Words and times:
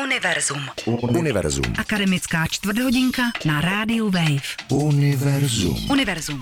Univerzum. 0.00 0.60
Univerzum. 1.18 1.64
Akademická 1.78 2.46
čtvrthodinka 2.50 3.22
na 3.46 3.60
rádiu 3.60 4.10
Wave. 4.10 4.56
Univerzum. 4.70 5.90
Univerzum. 5.90 6.40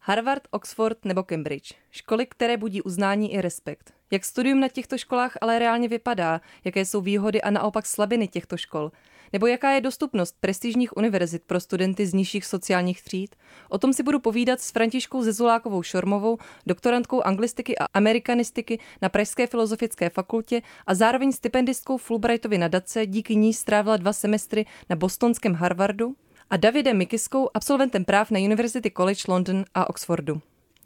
Harvard, 0.00 0.42
Oxford 0.50 1.04
nebo 1.04 1.22
Cambridge. 1.22 1.72
Školy, 1.90 2.26
které 2.26 2.56
budí 2.56 2.82
uznání 2.82 3.32
i 3.34 3.40
respekt. 3.40 3.92
Jak 4.10 4.24
studium 4.24 4.60
na 4.60 4.68
těchto 4.68 4.98
školách 4.98 5.38
ale 5.40 5.58
reálně 5.58 5.88
vypadá, 5.88 6.40
jaké 6.64 6.84
jsou 6.84 7.00
výhody 7.00 7.42
a 7.42 7.50
naopak 7.50 7.86
slabiny 7.86 8.28
těchto 8.28 8.56
škol. 8.56 8.92
Nebo 9.32 9.46
jaká 9.46 9.70
je 9.70 9.80
dostupnost 9.80 10.36
prestižních 10.40 10.96
univerzit 10.96 11.42
pro 11.42 11.60
studenty 11.60 12.06
z 12.06 12.14
nižších 12.14 12.44
sociálních 12.44 13.02
tříd? 13.02 13.36
O 13.68 13.78
tom 13.78 13.92
si 13.92 14.02
budu 14.02 14.20
povídat 14.20 14.60
s 14.60 14.70
Františkou 14.70 15.22
Zezulákovou 15.22 15.82
Šormovou, 15.82 16.38
doktorantkou 16.66 17.22
anglistiky 17.22 17.78
a 17.78 17.86
amerikanistiky 17.94 18.78
na 19.02 19.08
Pražské 19.08 19.46
filozofické 19.46 20.10
fakultě 20.10 20.62
a 20.86 20.94
zároveň 20.94 21.32
stipendistkou 21.32 21.96
Fulbrightovy 21.96 22.58
nadace, 22.58 23.06
díky 23.06 23.36
ní 23.36 23.54
strávila 23.54 23.96
dva 23.96 24.12
semestry 24.12 24.66
na 24.90 24.96
bostonském 24.96 25.54
Harvardu 25.54 26.16
a 26.50 26.56
Davidem 26.56 26.96
Mikiskou, 26.96 27.48
absolventem 27.54 28.04
práv 28.04 28.30
na 28.30 28.40
University 28.40 28.90
College 28.90 29.22
London 29.28 29.64
a 29.74 29.90
Oxfordu. 29.90 30.40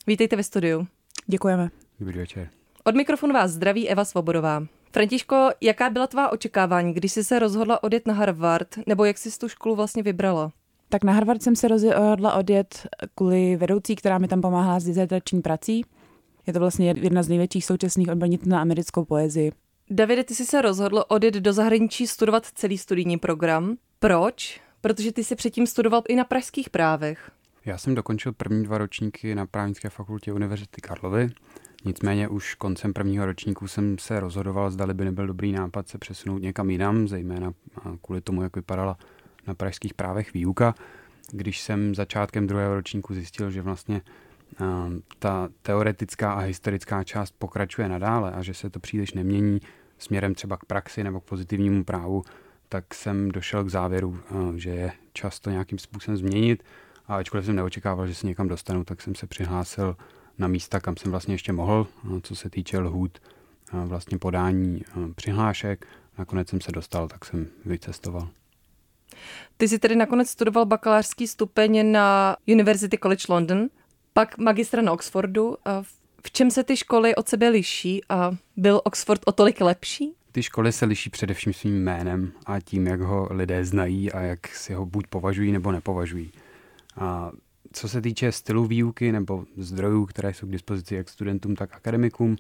Vítejte 0.06 0.36
ve 0.36 0.42
studiu. 0.42 0.86
Děkujeme. 1.26 1.70
Dobrý 2.00 2.18
večer. 2.18 2.50
Od 2.84 2.95
mikrofonu 2.95 3.34
vás 3.34 3.50
zdraví 3.50 3.88
Eva 3.88 4.04
Svobodová. 4.04 4.66
Františko, 4.92 5.50
jaká 5.60 5.90
byla 5.90 6.06
tvá 6.06 6.32
očekávání, 6.32 6.94
když 6.94 7.12
jsi 7.12 7.24
se 7.24 7.38
rozhodla 7.38 7.82
odjet 7.82 8.06
na 8.06 8.14
Harvard, 8.14 8.68
nebo 8.86 9.04
jak 9.04 9.18
jsi 9.18 9.38
tu 9.38 9.48
školu 9.48 9.76
vlastně 9.76 10.02
vybrala? 10.02 10.52
Tak 10.88 11.04
na 11.04 11.12
Harvard 11.12 11.42
jsem 11.42 11.56
se 11.56 11.68
rozhodla 11.68 12.34
odjet 12.34 12.86
kvůli 13.14 13.56
vedoucí, 13.56 13.96
která 13.96 14.18
mi 14.18 14.28
tam 14.28 14.40
pomáhala 14.40 14.80
s 14.80 14.84
dizertační 14.84 15.42
prací. 15.42 15.84
Je 16.46 16.52
to 16.52 16.58
vlastně 16.58 16.95
jedna 16.96 17.22
z 17.22 17.28
největších 17.28 17.64
současných 17.64 18.08
odbornic 18.08 18.45
na 18.45 18.60
americkou 18.60 19.04
poezii. 19.04 19.52
Davide, 19.90 20.24
ty 20.24 20.34
jsi 20.34 20.46
se 20.46 20.62
rozhodl 20.62 21.04
odjet 21.09 21.34
do 21.34 21.52
zahraničí 21.52 22.06
studovat 22.06 22.46
celý 22.46 22.78
studijní 22.78 23.18
program. 23.18 23.76
Proč? 23.98 24.60
Protože 24.80 25.12
ty 25.12 25.24
jsi 25.24 25.36
předtím 25.36 25.66
studoval 25.66 26.02
i 26.09 26.15
na 26.15 26.24
pražských 26.24 26.70
právech. 26.70 27.30
Já 27.65 27.78
jsem 27.78 27.95
dokončil 27.95 28.32
první 28.32 28.65
dva 28.65 28.78
ročníky 28.78 29.34
na 29.34 29.46
právnické 29.46 29.90
fakultě 29.90 30.32
Univerzity 30.32 30.80
Karlovy. 30.80 31.30
Nicméně 31.84 32.28
už 32.28 32.54
koncem 32.54 32.92
prvního 32.92 33.26
ročníku 33.26 33.68
jsem 33.68 33.98
se 33.98 34.20
rozhodoval, 34.20 34.70
zda 34.70 34.86
by 34.86 35.04
nebyl 35.04 35.26
dobrý 35.26 35.52
nápad 35.52 35.88
se 35.88 35.98
přesunout 35.98 36.38
někam 36.38 36.70
jinam, 36.70 37.09
zejména 37.09 37.52
kvůli 38.02 38.20
tomu, 38.20 38.42
jak 38.42 38.56
vypadala 38.56 38.98
na 39.46 39.54
pražských 39.54 39.95
právech 39.95 40.34
výuka. 40.34 40.74
Když 41.32 41.60
jsem 41.60 41.95
začátkem 41.95 42.46
druhého 42.46 42.74
ročníku 42.74 43.14
zjistil, 43.14 43.50
že 43.50 43.62
vlastně 43.62 44.02
ta 45.18 45.48
teoretická 45.62 46.32
a 46.32 46.38
historická 46.38 47.04
část 47.04 47.34
pokračuje 47.38 47.88
nadále 47.88 48.32
a 48.32 48.42
že 48.42 48.54
se 48.54 48.70
to 48.70 48.80
příliš 48.80 49.15
nemění 49.15 49.60
směrem 49.98 50.34
třeba 50.34 50.56
k 50.56 50.65
praxi 50.65 51.04
nebo 51.04 51.20
k 51.20 51.24
pozitivnímu 51.24 51.84
právu, 51.84 52.22
tak 52.68 52.94
jsem 52.94 53.30
došel 53.30 53.65
k 53.65 53.68
závěru, 53.68 54.20
že 54.56 54.70
je 54.70 54.92
čas 55.12 55.40
to 55.40 55.50
nějakým 55.50 55.78
způsobem 55.78 56.16
změnit. 56.16 56.62
A 57.06 57.16
ačkoliv 57.16 57.46
jsem 57.46 57.56
neočekával, 57.56 58.06
že 58.06 58.15
se 58.15 58.26
někam 58.26 58.48
dostanu, 58.48 58.84
tak 58.84 59.02
jsem 59.02 59.15
se 59.15 59.26
přihlásil 59.26 59.96
na 60.41 60.49
místa, 60.49 60.80
kam 60.80 60.96
jsem 60.96 61.10
vlastně 61.10 61.35
ještě 61.35 61.52
mohl, 61.52 61.87
co 62.23 62.37
se 62.37 62.51
týče 62.51 62.79
lhůt 62.79 63.19
vlastně 63.73 64.19
podání 64.19 64.83
přihlášek. 65.15 65.87
Nakonec 66.19 66.49
jsem 66.49 66.60
se 66.60 66.72
dostal, 66.72 67.09
tak 67.09 67.25
jsem 67.25 67.47
vycestoval. 67.65 68.28
Ty 69.56 69.69
jsi 69.69 69.78
tedy 69.78 69.97
nakonec 69.97 70.31
studoval 70.31 70.66
bakalářský 70.66 71.27
stupeň 71.27 71.93
na 71.93 72.37
University 72.49 72.99
College 72.99 73.25
London, 73.28 73.69
pak 74.12 74.38
magistra 74.38 74.83
na 74.83 74.93
Oxfordu. 74.93 75.56
V 76.22 76.31
čem 76.31 76.50
se 76.50 76.65
ty 76.65 76.77
školy 76.77 77.15
od 77.15 77.28
sebe 77.28 77.49
liší 77.49 78.00
a 78.09 78.37
byl 78.56 78.81
Oxford 78.84 79.21
o 79.27 79.33
tolik 79.33 79.61
lepší? 79.61 80.12
Ty 80.33 80.43
školy 80.43 80.72
se 80.72 80.84
liší 80.84 81.11
především 81.11 81.53
svým 81.53 81.83
jménem 81.83 82.33
a 82.47 82.61
tím, 82.61 82.87
jak 82.87 83.00
ho 83.00 83.28
lidé 83.31 83.65
znají 83.65 84.12
a 84.12 84.21
jak 84.21 84.49
si 84.49 84.72
ho 84.72 84.87
buď 84.87 85.06
považují 85.06 85.53
nebo 85.53 85.72
nepovažují. 85.72 86.33
A 86.97 87.31
co 87.72 87.88
se 87.88 88.00
týče 88.00 88.32
stylu 88.32 88.66
výuky 88.66 89.12
nebo 89.12 89.44
zdrojů, 89.56 90.06
které 90.06 90.34
jsou 90.34 90.47
k 90.47 90.50
dispozici 90.50 90.94
jak 90.94 91.09
studentům, 91.09 91.56
tak 91.56 91.75
akademikům, 91.75 92.37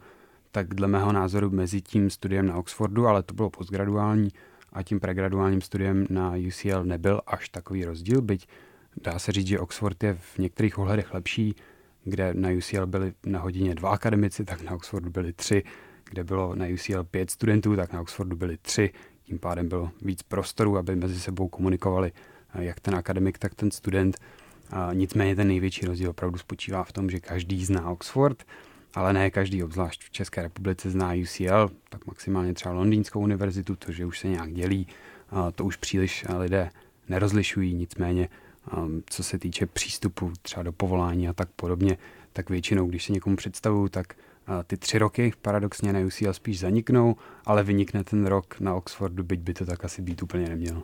tak 0.52 0.74
dle 0.74 0.88
mého 0.88 1.12
názoru 1.12 1.50
mezi 1.50 1.80
tím 1.80 2.10
studiem 2.10 2.46
na 2.46 2.56
Oxfordu, 2.56 3.06
ale 3.06 3.22
to 3.22 3.34
bylo 3.34 3.50
postgraduální, 3.50 4.28
a 4.72 4.82
tím 4.82 5.00
pregraduálním 5.00 5.60
studiem 5.60 6.06
na 6.10 6.34
UCL 6.48 6.84
nebyl 6.84 7.20
až 7.26 7.48
takový 7.48 7.84
rozdíl, 7.84 8.22
byť 8.22 8.48
dá 9.02 9.18
se 9.18 9.32
říct, 9.32 9.46
že 9.46 9.60
Oxford 9.60 10.02
je 10.02 10.14
v 10.14 10.38
některých 10.38 10.78
ohledech 10.78 11.14
lepší, 11.14 11.54
kde 12.04 12.34
na 12.34 12.48
UCL 12.50 12.86
byli 12.86 13.12
na 13.26 13.40
hodině 13.40 13.74
dva 13.74 13.90
akademici, 13.90 14.44
tak 14.44 14.62
na 14.62 14.72
Oxfordu 14.72 15.10
byli 15.10 15.32
tři, 15.32 15.62
kde 16.10 16.24
bylo 16.24 16.54
na 16.54 16.66
UCL 16.66 17.04
pět 17.04 17.30
studentů, 17.30 17.76
tak 17.76 17.92
na 17.92 18.00
Oxfordu 18.00 18.36
byli 18.36 18.56
tři, 18.56 18.92
tím 19.22 19.38
pádem 19.38 19.68
bylo 19.68 19.90
víc 20.02 20.22
prostoru, 20.22 20.78
aby 20.78 20.96
mezi 20.96 21.20
sebou 21.20 21.48
komunikovali 21.48 22.12
jak 22.58 22.80
ten 22.80 22.94
akademik, 22.94 23.38
tak 23.38 23.54
ten 23.54 23.70
student. 23.70 24.18
Nicméně 24.92 25.36
ten 25.36 25.48
největší 25.48 25.86
rozdíl 25.86 26.10
opravdu 26.10 26.38
spočívá 26.38 26.84
v 26.84 26.92
tom, 26.92 27.10
že 27.10 27.20
každý 27.20 27.64
zná 27.64 27.90
Oxford, 27.90 28.44
ale 28.94 29.12
ne 29.12 29.30
každý, 29.30 29.62
obzvlášť 29.62 30.04
v 30.04 30.10
České 30.10 30.42
republice, 30.42 30.90
zná 30.90 31.12
UCL, 31.22 31.70
tak 31.88 32.06
maximálně 32.06 32.54
třeba 32.54 32.74
Londýnskou 32.74 33.20
univerzitu, 33.20 33.76
to, 33.76 33.92
že 33.92 34.06
už 34.06 34.18
se 34.18 34.28
nějak 34.28 34.52
dělí, 34.52 34.86
to 35.54 35.64
už 35.64 35.76
příliš 35.76 36.24
lidé 36.38 36.70
nerozlišují, 37.08 37.74
nicméně 37.74 38.28
co 39.06 39.22
se 39.22 39.38
týče 39.38 39.66
přístupu 39.66 40.32
třeba 40.42 40.62
do 40.62 40.72
povolání 40.72 41.28
a 41.28 41.32
tak 41.32 41.48
podobně, 41.56 41.98
tak 42.32 42.50
většinou, 42.50 42.86
když 42.86 43.04
se 43.04 43.12
někomu 43.12 43.36
představuju, 43.36 43.88
tak 43.88 44.14
ty 44.66 44.76
tři 44.76 44.98
roky 44.98 45.32
paradoxně 45.42 45.92
na 45.92 46.00
UCL 46.00 46.32
spíš 46.32 46.58
zaniknou, 46.58 47.16
ale 47.44 47.62
vynikne 47.62 48.04
ten 48.04 48.26
rok 48.26 48.60
na 48.60 48.74
Oxfordu, 48.74 49.24
byť 49.24 49.40
by 49.40 49.54
to 49.54 49.66
tak 49.66 49.84
asi 49.84 50.02
být 50.02 50.22
úplně 50.22 50.48
nemělo. 50.48 50.82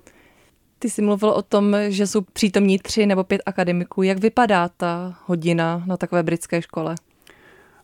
Ty 0.86 0.90
jsi 0.90 1.02
mluvil 1.02 1.28
o 1.28 1.42
tom, 1.42 1.76
že 1.88 2.06
jsou 2.06 2.20
přítomní 2.20 2.78
tři 2.78 3.06
nebo 3.06 3.24
pět 3.24 3.42
akademiků. 3.46 4.02
Jak 4.02 4.18
vypadá 4.18 4.68
ta 4.68 5.18
hodina 5.24 5.82
na 5.86 5.96
takové 5.96 6.22
britské 6.22 6.62
škole? 6.62 6.94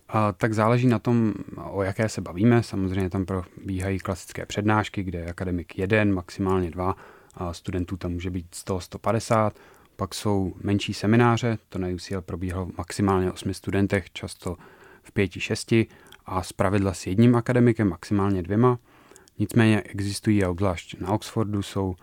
A, 0.09 0.33
tak 0.33 0.55
záleží 0.55 0.87
na 0.87 0.99
tom, 0.99 1.35
o 1.71 1.83
jaké 1.83 2.09
se 2.09 2.21
bavíme. 2.21 2.63
Samozřejmě 2.63 3.11
tam 3.11 3.25
probíhají 3.25 3.99
klasické 3.99 4.47
přednášky, 4.47 5.03
kde 5.03 5.19
je 5.19 5.27
akademik 5.27 5.79
jeden, 5.79 6.15
maximálně 6.15 6.71
dva, 6.71 6.97
a 7.35 7.53
studentů 7.53 7.97
tam 7.97 8.13
může 8.13 8.31
být 8.31 8.47
100-150. 8.67 9.51
Pak 9.97 10.15
jsou 10.15 10.55
menší 10.63 10.95
semináře, 10.95 11.59
to 11.69 11.79
na 11.79 11.89
UCL 11.89 12.21
probíhalo 12.21 12.69
maximálně 12.79 13.33
8 13.33 13.55
studentech, 13.55 14.11
často 14.13 14.57
v 15.03 15.13
pěti, 15.13 15.41
šesti 15.41 15.87
a 16.27 16.43
zpravidla 16.43 16.95
s 16.95 17.07
jedním 17.07 17.37
akademikem, 17.37 17.89
maximálně 17.89 18.43
dvěma. 18.43 18.79
Nicméně 19.39 19.81
existují 19.81 20.45
a 20.45 20.51
obzvlášť 20.51 21.01
na 21.01 21.09
Oxfordu 21.09 21.63
jsou 21.63 21.95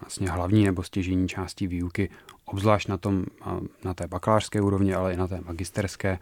vlastně 0.00 0.30
hlavní 0.30 0.64
nebo 0.64 0.82
stěžení 0.82 1.28
části 1.28 1.66
výuky, 1.66 2.10
obzvlášť 2.44 2.88
na, 2.88 2.96
tom, 2.96 3.24
na 3.84 3.94
té 3.94 4.06
bakalářské 4.06 4.60
úrovni, 4.60 4.94
ale 4.94 5.14
i 5.14 5.16
na 5.16 5.28
té 5.28 5.40
magisterské 5.40 6.18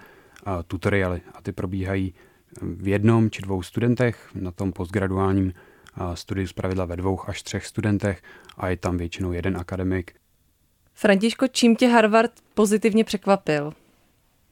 tutoriály. 0.67 1.21
A 1.35 1.43
ty 1.43 1.53
probíhají 1.53 2.15
v 2.63 2.89
jednom 2.89 3.31
či 3.31 3.43
dvou 3.43 3.63
studentech, 3.63 4.31
na 4.35 4.51
tom 4.51 4.73
postgraduálním 4.73 5.53
studiu 6.15 6.47
zpravidla 6.47 6.85
ve 6.85 6.97
dvou 6.97 7.21
až 7.27 7.43
třech 7.43 7.67
studentech 7.67 8.23
a 8.57 8.69
je 8.69 8.77
tam 8.77 8.97
většinou 8.97 9.33
jeden 9.33 9.57
akademik. 9.57 10.13
Františko, 10.95 11.49
čím 11.49 11.77
tě 11.77 11.89
Harvard 11.89 12.33
pozitivně 12.55 13.05
překvapil? 13.05 13.73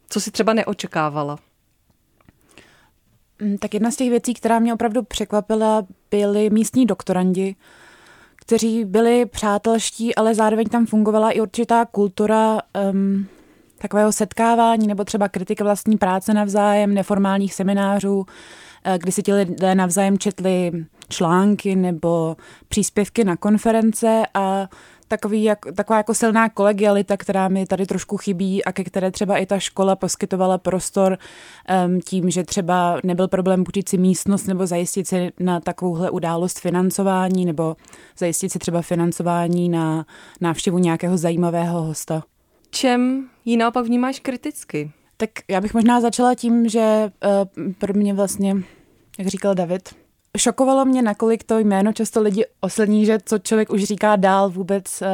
Co 0.08 0.20
si 0.20 0.30
třeba 0.30 0.52
neočekávala? 0.52 1.38
Mm, 3.40 3.58
tak 3.58 3.74
jedna 3.74 3.90
z 3.90 3.96
těch 3.96 4.10
věcí, 4.10 4.34
která 4.34 4.58
mě 4.58 4.74
opravdu 4.74 5.02
překvapila, 5.02 5.86
byly 6.10 6.50
místní 6.50 6.86
doktorandi, 6.86 7.56
kteří 8.42 8.84
byli 8.84 9.26
přátelští, 9.26 10.14
ale 10.14 10.34
zároveň 10.34 10.68
tam 10.68 10.86
fungovala 10.86 11.30
i 11.30 11.40
určitá 11.40 11.84
kultura 11.84 12.58
um, 12.92 13.26
takového 13.78 14.12
setkávání 14.12 14.86
nebo 14.86 15.04
třeba 15.04 15.28
kritika 15.28 15.64
vlastní 15.64 15.96
práce 15.96 16.34
navzájem, 16.34 16.94
neformálních 16.94 17.54
seminářů, 17.54 18.26
eh, 18.84 18.98
kdy 18.98 19.12
si 19.12 19.22
ti 19.22 19.32
lidé 19.32 19.74
navzájem 19.74 20.18
četli 20.18 20.72
články 21.08 21.76
nebo 21.76 22.36
příspěvky 22.68 23.24
na 23.24 23.36
konference 23.36 24.22
a 24.34 24.68
takový, 25.12 25.42
jak, 25.44 25.58
taková 25.74 25.96
jako 25.96 26.14
silná 26.14 26.48
kolegialita, 26.48 27.16
která 27.16 27.48
mi 27.48 27.66
tady 27.66 27.86
trošku 27.86 28.16
chybí 28.16 28.64
a 28.64 28.72
ke 28.72 28.84
které 28.84 29.10
třeba 29.10 29.36
i 29.36 29.46
ta 29.46 29.58
škola 29.58 29.96
poskytovala 29.96 30.58
prostor 30.58 31.18
um, 31.86 32.00
tím, 32.00 32.30
že 32.30 32.44
třeba 32.44 33.00
nebyl 33.04 33.28
problém 33.28 33.64
půjčit 33.64 33.88
si 33.88 33.98
místnost 33.98 34.46
nebo 34.46 34.66
zajistit 34.66 35.08
si 35.08 35.32
na 35.40 35.60
takovouhle 35.60 36.10
událost 36.10 36.60
financování 36.60 37.44
nebo 37.44 37.76
zajistit 38.18 38.52
si 38.52 38.58
třeba 38.58 38.82
financování 38.82 39.68
na 39.68 40.06
návštěvu 40.40 40.78
nějakého 40.78 41.16
zajímavého 41.16 41.82
hosta. 41.82 42.22
Čem 42.70 43.28
ji 43.44 43.56
naopak 43.56 43.86
vnímáš 43.86 44.20
kriticky? 44.20 44.90
Tak 45.16 45.30
já 45.48 45.60
bych 45.60 45.74
možná 45.74 46.00
začala 46.00 46.34
tím, 46.34 46.68
že 46.68 47.10
uh, 47.56 47.72
pro 47.78 47.94
mě 47.94 48.14
vlastně, 48.14 48.56
jak 49.18 49.28
říkal 49.28 49.54
David, 49.54 50.01
šokovalo 50.38 50.84
mě, 50.84 51.02
nakolik 51.02 51.44
to 51.44 51.58
jméno 51.58 51.92
často 51.92 52.22
lidi 52.22 52.44
oslní, 52.60 53.06
že 53.06 53.18
co 53.24 53.38
člověk 53.38 53.70
už 53.70 53.84
říká 53.84 54.16
dál, 54.16 54.50
vůbec 54.50 55.02
uh, 55.02 55.08
uh, 55.08 55.12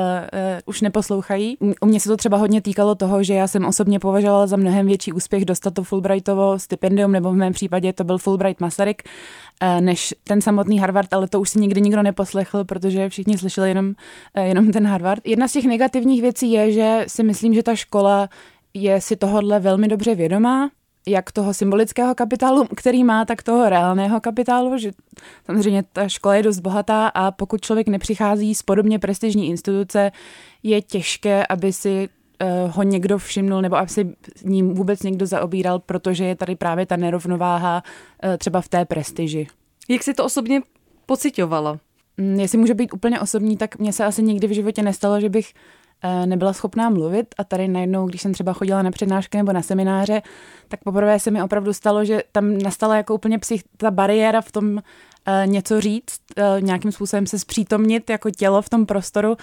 už 0.67 0.81
neposlouchají. 0.81 1.57
U 1.81 1.87
mě 1.87 2.01
se 2.01 2.09
to 2.09 2.17
třeba 2.17 2.37
hodně 2.37 2.63
týkalo 2.63 2.95
toho, 2.95 3.23
že 3.23 3.35
já 3.35 3.49
jsem 3.49 3.65
osobně 3.65 3.99
považovala 3.99 4.47
za 4.47 4.57
mnohem 4.57 4.87
větší 4.87 5.13
úspěch 5.13 5.45
dostat 5.45 5.75
to 5.75 5.85
Fulbrightovo 5.85 6.59
stipendium, 6.59 7.13
nebo 7.13 7.31
v 7.31 7.37
mém 7.37 7.53
případě 7.53 7.93
to 7.93 8.05
byl 8.05 8.19
Fulbright 8.19 8.61
Masaryk, 8.61 9.03
uh, 9.63 9.81
než 9.81 10.15
ten 10.25 10.41
samotný 10.41 10.79
Harvard, 10.79 11.13
ale 11.13 11.29
to 11.29 11.41
už 11.41 11.51
si 11.51 11.61
nikdy 11.61 11.81
nikdo 11.81 12.03
neposlechl, 12.03 12.65
protože 12.65 13.09
všichni 13.09 13.39
slyšeli 13.39 13.69
jenom, 13.69 13.87
uh, 13.87 14.45
jenom 14.45 14.73
ten 14.73 14.87
Harvard. 14.87 15.27
Jedna 15.27 15.49
z 15.49 15.53
těch 15.53 15.65
negativních 15.65 16.23
věcí 16.23 16.53
je, 16.53 16.73
že 16.73 17.05
si 17.07 17.23
myslím, 17.23 17.55
že 17.55 17.63
ta 17.63 17.75
škola 17.75 18.29
je 18.75 19.01
si 19.01 19.17
tohodle 19.17 19.61
velmi 19.61 19.89
dobře 19.89 20.15
vědomá, 20.15 20.71
jak 21.09 21.33
toho 21.33 21.55
symbolického 21.55 22.15
kapitálu, 22.15 22.67
který 22.77 23.05
má, 23.05 23.25
tak 23.25 23.43
toho 23.43 23.69
reálného 23.69 24.21
kapitálu, 24.21 24.79
že 24.79 24.91
samozřejmě 25.47 25.85
ta 25.93 26.09
škola 26.09 26.35
je 26.35 26.43
dost 26.43 26.61
bohatá 26.61 27.09
a 27.09 27.31
pokud 27.31 27.61
člověk 27.61 27.89
nepřichází 27.89 28.55
z 28.55 28.63
podobně 28.63 28.99
prestižní 28.99 29.49
instituce, 29.49 30.13
je 30.63 30.83
těžké, 30.83 31.47
aby 31.47 31.73
si 31.73 32.09
uh, 32.43 32.75
ho 32.75 32.83
někdo 32.83 33.19
všimnul 33.19 33.63
nebo 33.63 33.77
aby 33.77 33.89
si 33.89 34.17
ním 34.45 34.75
vůbec 34.75 35.03
někdo 35.03 35.27
zaobíral, 35.27 35.79
protože 35.79 36.25
je 36.25 36.37
tady 36.37 36.57
právě 36.57 36.87
ta 36.87 36.97
nerovnováha 36.97 37.83
uh, 38.25 38.37
třeba 38.37 38.61
v 38.61 38.69
té 38.69 38.85
prestiži. 38.85 39.47
Jak 39.89 40.03
si 40.03 40.15
to 40.15 40.25
osobně 40.25 40.61
pocitovala? 41.07 41.79
Mm, 42.17 42.41
jestli 42.41 42.59
může 42.59 42.75
být 42.75 42.93
úplně 42.93 43.21
osobní, 43.21 43.57
tak 43.57 43.79
mně 43.79 43.93
se 43.93 44.05
asi 44.05 44.23
nikdy 44.23 44.47
v 44.47 44.55
životě 44.55 44.83
nestalo, 44.83 45.21
že 45.21 45.29
bych 45.29 45.53
Eh, 45.88 45.88
nebyla 46.27 46.53
schopná 46.53 46.91
mluvit 46.91 47.27
a 47.39 47.45
tady 47.45 47.69
najednou, 47.69 48.07
když 48.07 48.23
jsem 48.23 48.33
třeba 48.33 48.53
chodila 48.53 48.83
na 48.83 48.91
přednášky 48.91 49.37
nebo 49.37 49.53
na 49.53 49.63
semináře, 49.63 50.23
tak 50.69 50.85
poprvé 50.85 51.21
se 51.21 51.31
mi 51.31 51.43
opravdu 51.43 51.73
stalo, 51.73 52.05
že 52.05 52.23
tam 52.33 52.59
nastala 52.59 52.97
jako 52.97 53.15
úplně 53.15 53.39
psych, 53.39 53.63
ta 53.77 53.91
bariéra 53.91 54.41
v 54.41 54.53
tom 54.53 54.81
Eh, 55.18 55.18
něco 55.47 55.81
říct, 55.81 56.21
eh, 56.37 56.61
nějakým 56.61 56.93
způsobem 56.93 57.27
se 57.27 57.39
zpřítomnit 57.39 58.11
jako 58.11 58.31
tělo 58.31 58.63
v 58.63 58.69
tom 58.69 58.87
prostoru. 58.87 59.37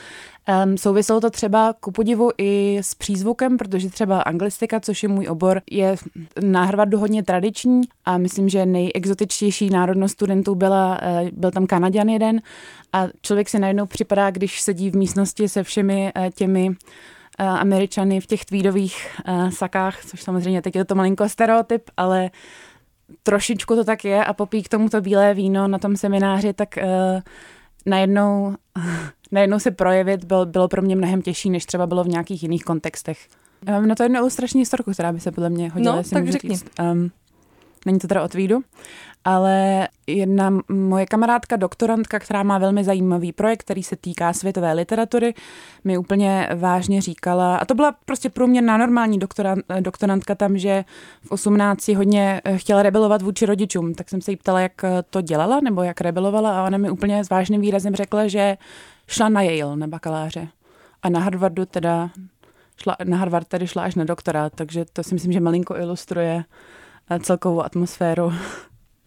Souviselo 0.75 1.21
to 1.21 1.29
třeba 1.29 1.73
ku 1.79 1.91
podivu 1.91 2.31
i 2.37 2.77
s 2.81 2.95
přízvukem, 2.95 3.57
protože 3.57 3.89
třeba 3.89 4.21
anglistika, 4.21 4.79
což 4.79 5.03
je 5.03 5.09
můj 5.09 5.27
obor, 5.27 5.61
je 5.71 5.95
na 6.41 6.63
Harvardu 6.63 6.99
hodně 6.99 7.23
tradiční 7.23 7.81
a 8.05 8.17
myslím, 8.17 8.49
že 8.49 8.65
nejexotičtější 8.65 9.69
národnost 9.69 10.11
studentů 10.11 10.55
byla, 10.55 10.99
eh, 11.01 11.29
byl 11.33 11.51
tam 11.51 11.67
Kanaděn 11.67 12.09
jeden 12.09 12.41
a 12.93 13.07
člověk 13.21 13.49
si 13.49 13.59
najednou 13.59 13.85
připadá, 13.85 14.31
když 14.31 14.61
sedí 14.61 14.91
v 14.91 14.95
místnosti 14.95 15.49
se 15.49 15.63
všemi 15.63 16.11
těmi 16.35 16.75
Američany 17.38 18.21
v 18.21 18.27
těch 18.27 18.45
tweedových 18.45 19.07
sakách, 19.49 20.05
což 20.05 20.21
samozřejmě 20.21 20.61
teď 20.61 20.75
je 20.75 20.85
to 20.85 20.95
malinko 20.95 21.29
stereotyp, 21.29 21.89
ale 21.97 22.29
trošičku 23.23 23.75
to 23.75 23.83
tak 23.83 24.05
je 24.05 24.25
a 24.25 24.33
popí 24.33 24.63
k 24.63 24.69
tomu 24.69 24.89
to 24.89 25.01
bílé 25.01 25.33
víno 25.33 25.67
na 25.67 25.79
tom 25.79 25.97
semináři, 25.97 26.53
tak 26.53 26.77
uh, 26.77 27.21
najednou, 27.85 28.55
najednou 29.31 29.59
se 29.59 29.71
projevit 29.71 30.23
bylo, 30.23 30.45
bylo 30.45 30.67
pro 30.67 30.81
mě 30.81 30.95
mnohem 30.95 31.21
těžší, 31.21 31.49
než 31.49 31.65
třeba 31.65 31.87
bylo 31.87 32.03
v 32.03 32.07
nějakých 32.07 32.43
jiných 32.43 32.63
kontextech. 32.63 33.27
Um, 33.77 33.87
na 33.87 33.95
to 33.95 34.03
jednu 34.03 34.19
ilustrační 34.19 34.61
historku, 34.61 34.91
která 34.91 35.11
by 35.11 35.19
se 35.19 35.31
podle 35.31 35.49
mě 35.49 35.69
hodila, 35.69 35.95
no, 35.95 36.03
tak 36.03 36.31
řekni. 36.31 36.49
Říct. 36.49 36.65
Um, 36.79 37.11
není 37.85 37.99
to 37.99 38.07
teda 38.07 38.23
od 38.23 38.33
Vídu, 38.33 38.61
ale 39.25 39.88
jedna 40.07 40.60
moje 40.69 41.06
kamarádka, 41.06 41.56
doktorantka, 41.56 42.19
která 42.19 42.44
má 42.44 42.57
velmi 42.57 42.83
zajímavý 42.83 43.31
projekt, 43.31 43.63
který 43.63 43.83
se 43.83 43.95
týká 43.95 44.33
světové 44.33 44.74
literatury, 44.74 45.33
mi 45.83 45.98
úplně 45.98 46.50
vážně 46.56 47.01
říkala, 47.01 47.57
a 47.57 47.66
to 47.66 47.75
byla 47.75 47.95
prostě 48.06 48.30
průměrná 48.30 48.77
normální 48.77 49.19
doktorant, 49.19 49.66
doktorantka 49.80 50.36
tam, 50.36 50.57
že 50.57 50.86
v 51.24 51.31
18 51.31 51.88
hodně 51.88 52.42
eh, 52.45 52.57
chtěla 52.57 52.83
rebelovat 52.83 53.22
vůči 53.22 53.45
rodičům, 53.45 53.94
tak 53.94 54.10
jsem 54.10 54.22
se 54.22 54.31
jí 54.31 54.38
ptala, 54.38 54.60
jak 54.60 54.83
eh, 54.83 55.04
to 55.10 55.22
dělala, 55.22 55.60
nebo 55.60 55.83
jak 55.83 56.01
rebelovala 56.01 56.60
a 56.60 56.66
ona 56.66 56.77
mi 56.77 56.89
úplně 56.89 57.24
s 57.24 57.30
vážným 57.30 57.62
výrazem 57.62 57.95
řekla, 57.95 58.27
že 58.27 58.57
šla 59.07 59.30
na 59.30 59.42
Yale, 59.42 59.77
na 59.77 59.88
bakaláře. 59.88 60.48
A 61.04 61.10
na 61.10 61.19
Harvardu 61.19 61.66
teda 61.66 62.10
šla, 62.77 62.95
na 63.04 63.18
Harvard 63.18 63.48
tedy 63.48 63.68
šla 63.68 63.83
až 63.83 63.95
na 63.95 64.04
doktorát, 64.04 64.54
takže 64.56 64.86
to 64.94 65.04
si 65.04 65.13
myslím, 65.13 65.31
že 65.31 65.39
malinko 65.39 65.75
ilustruje 65.75 66.44
eh, 67.10 67.19
celkovou 67.19 67.62
atmosféru 67.62 68.31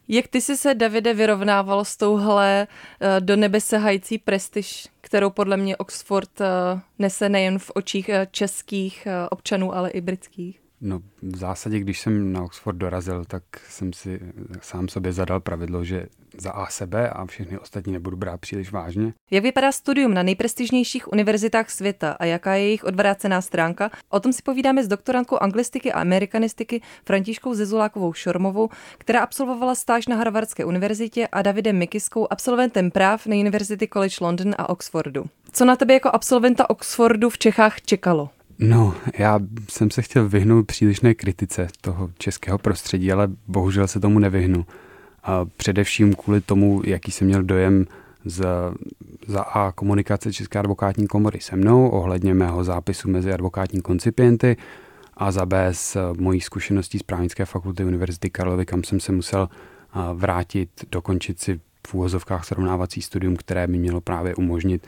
jak 0.08 0.28
ty 0.28 0.40
jsi 0.40 0.56
se, 0.56 0.74
Davide, 0.74 1.14
vyrovnával 1.14 1.84
s 1.84 1.96
touhle 1.96 2.66
uh, 2.66 3.08
do 3.20 3.36
nebe 3.36 3.60
sehající 3.60 4.18
prestiž, 4.18 4.88
kterou 5.00 5.30
podle 5.30 5.56
mě 5.56 5.76
Oxford 5.76 6.40
uh, 6.40 6.46
nese 6.98 7.28
nejen 7.28 7.58
v 7.58 7.70
očích 7.74 8.08
uh, 8.08 8.14
českých 8.30 9.08
občanů, 9.30 9.74
ale 9.74 9.90
i 9.90 10.00
britských? 10.00 10.67
No 10.80 11.00
v 11.22 11.36
zásadě, 11.36 11.80
když 11.80 12.00
jsem 12.00 12.32
na 12.32 12.42
Oxford 12.42 12.78
dorazil, 12.78 13.24
tak 13.24 13.42
jsem 13.68 13.92
si 13.92 14.20
sám 14.60 14.88
sobě 14.88 15.12
zadal 15.12 15.40
pravidlo, 15.40 15.84
že 15.84 16.06
za 16.38 16.50
A 16.50 16.66
sebe 16.66 17.10
a 17.10 17.26
všechny 17.26 17.58
ostatní 17.58 17.92
nebudu 17.92 18.16
brát 18.16 18.40
příliš 18.40 18.72
vážně. 18.72 19.14
Jak 19.30 19.42
vypadá 19.42 19.72
studium 19.72 20.14
na 20.14 20.22
nejprestižnějších 20.22 21.12
univerzitách 21.12 21.70
světa 21.70 22.12
a 22.12 22.24
jaká 22.24 22.54
je 22.54 22.64
jejich 22.64 22.84
odvrácená 22.84 23.40
stránka? 23.40 23.90
O 24.08 24.20
tom 24.20 24.32
si 24.32 24.42
povídáme 24.42 24.84
s 24.84 24.88
doktorantkou 24.88 25.36
anglistiky 25.38 25.92
a 25.92 26.00
amerikanistiky 26.00 26.82
Františkou 27.04 27.54
Zezulákovou 27.54 28.12
Šormovou, 28.12 28.68
která 28.98 29.20
absolvovala 29.20 29.74
stáž 29.74 30.08
na 30.08 30.16
Harvardské 30.16 30.64
univerzitě 30.64 31.28
a 31.32 31.42
Davidem 31.42 31.78
Mikiskou, 31.78 32.26
absolventem 32.30 32.90
práv 32.90 33.26
na 33.26 33.36
University 33.36 33.88
College 33.88 34.16
London 34.20 34.54
a 34.58 34.68
Oxfordu. 34.68 35.24
Co 35.52 35.64
na 35.64 35.76
tebe 35.76 35.94
jako 35.94 36.10
absolventa 36.12 36.70
Oxfordu 36.70 37.30
v 37.30 37.38
Čechách 37.38 37.80
čekalo? 37.80 38.30
No, 38.58 38.94
já 39.18 39.40
jsem 39.68 39.90
se 39.90 40.02
chtěl 40.02 40.28
vyhnout 40.28 40.66
přílišné 40.66 41.14
kritice 41.14 41.68
toho 41.80 42.10
českého 42.18 42.58
prostředí, 42.58 43.12
ale 43.12 43.28
bohužel 43.46 43.88
se 43.88 44.00
tomu 44.00 44.18
nevyhnu. 44.18 44.66
A 45.24 45.44
především 45.56 46.14
kvůli 46.14 46.40
tomu, 46.40 46.82
jaký 46.84 47.12
jsem 47.12 47.26
měl 47.26 47.42
dojem 47.42 47.86
z, 48.24 48.46
za 49.26 49.42
A 49.42 49.72
komunikace 49.72 50.32
České 50.32 50.58
advokátní 50.58 51.06
komory 51.06 51.40
se 51.40 51.56
mnou 51.56 51.88
ohledně 51.88 52.34
mého 52.34 52.64
zápisu 52.64 53.10
mezi 53.10 53.32
advokátní 53.32 53.82
koncipienty 53.82 54.56
a 55.16 55.32
za 55.32 55.46
B 55.46 55.74
z 55.74 55.96
mojí 56.18 56.40
zkušeností 56.40 56.98
z 56.98 57.02
právnické 57.02 57.44
fakulty 57.44 57.84
Univerzity 57.84 58.30
Karlovy, 58.30 58.66
kam 58.66 58.84
jsem 58.84 59.00
se 59.00 59.12
musel 59.12 59.48
vrátit, 60.14 60.70
dokončit 60.92 61.40
si 61.40 61.60
v 61.86 61.94
úvozovkách 61.94 62.44
srovnávací 62.44 63.02
studium, 63.02 63.36
které 63.36 63.66
mi 63.66 63.78
mělo 63.78 64.00
právě 64.00 64.34
umožnit 64.34 64.86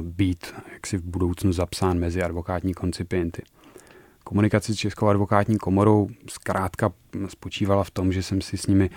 být 0.00 0.54
jaksi 0.72 0.96
v 0.96 1.02
budoucnu 1.02 1.52
zapsán 1.52 1.98
mezi 1.98 2.22
advokátní 2.22 2.74
koncipienty. 2.74 3.42
Komunikace 4.24 4.74
s 4.74 4.76
Českou 4.76 5.06
advokátní 5.06 5.58
komorou 5.58 6.08
zkrátka 6.28 6.92
spočívala 7.28 7.84
v 7.84 7.90
tom, 7.90 8.12
že 8.12 8.22
jsem 8.22 8.40
si 8.40 8.56
s 8.56 8.66
nimi 8.66 8.90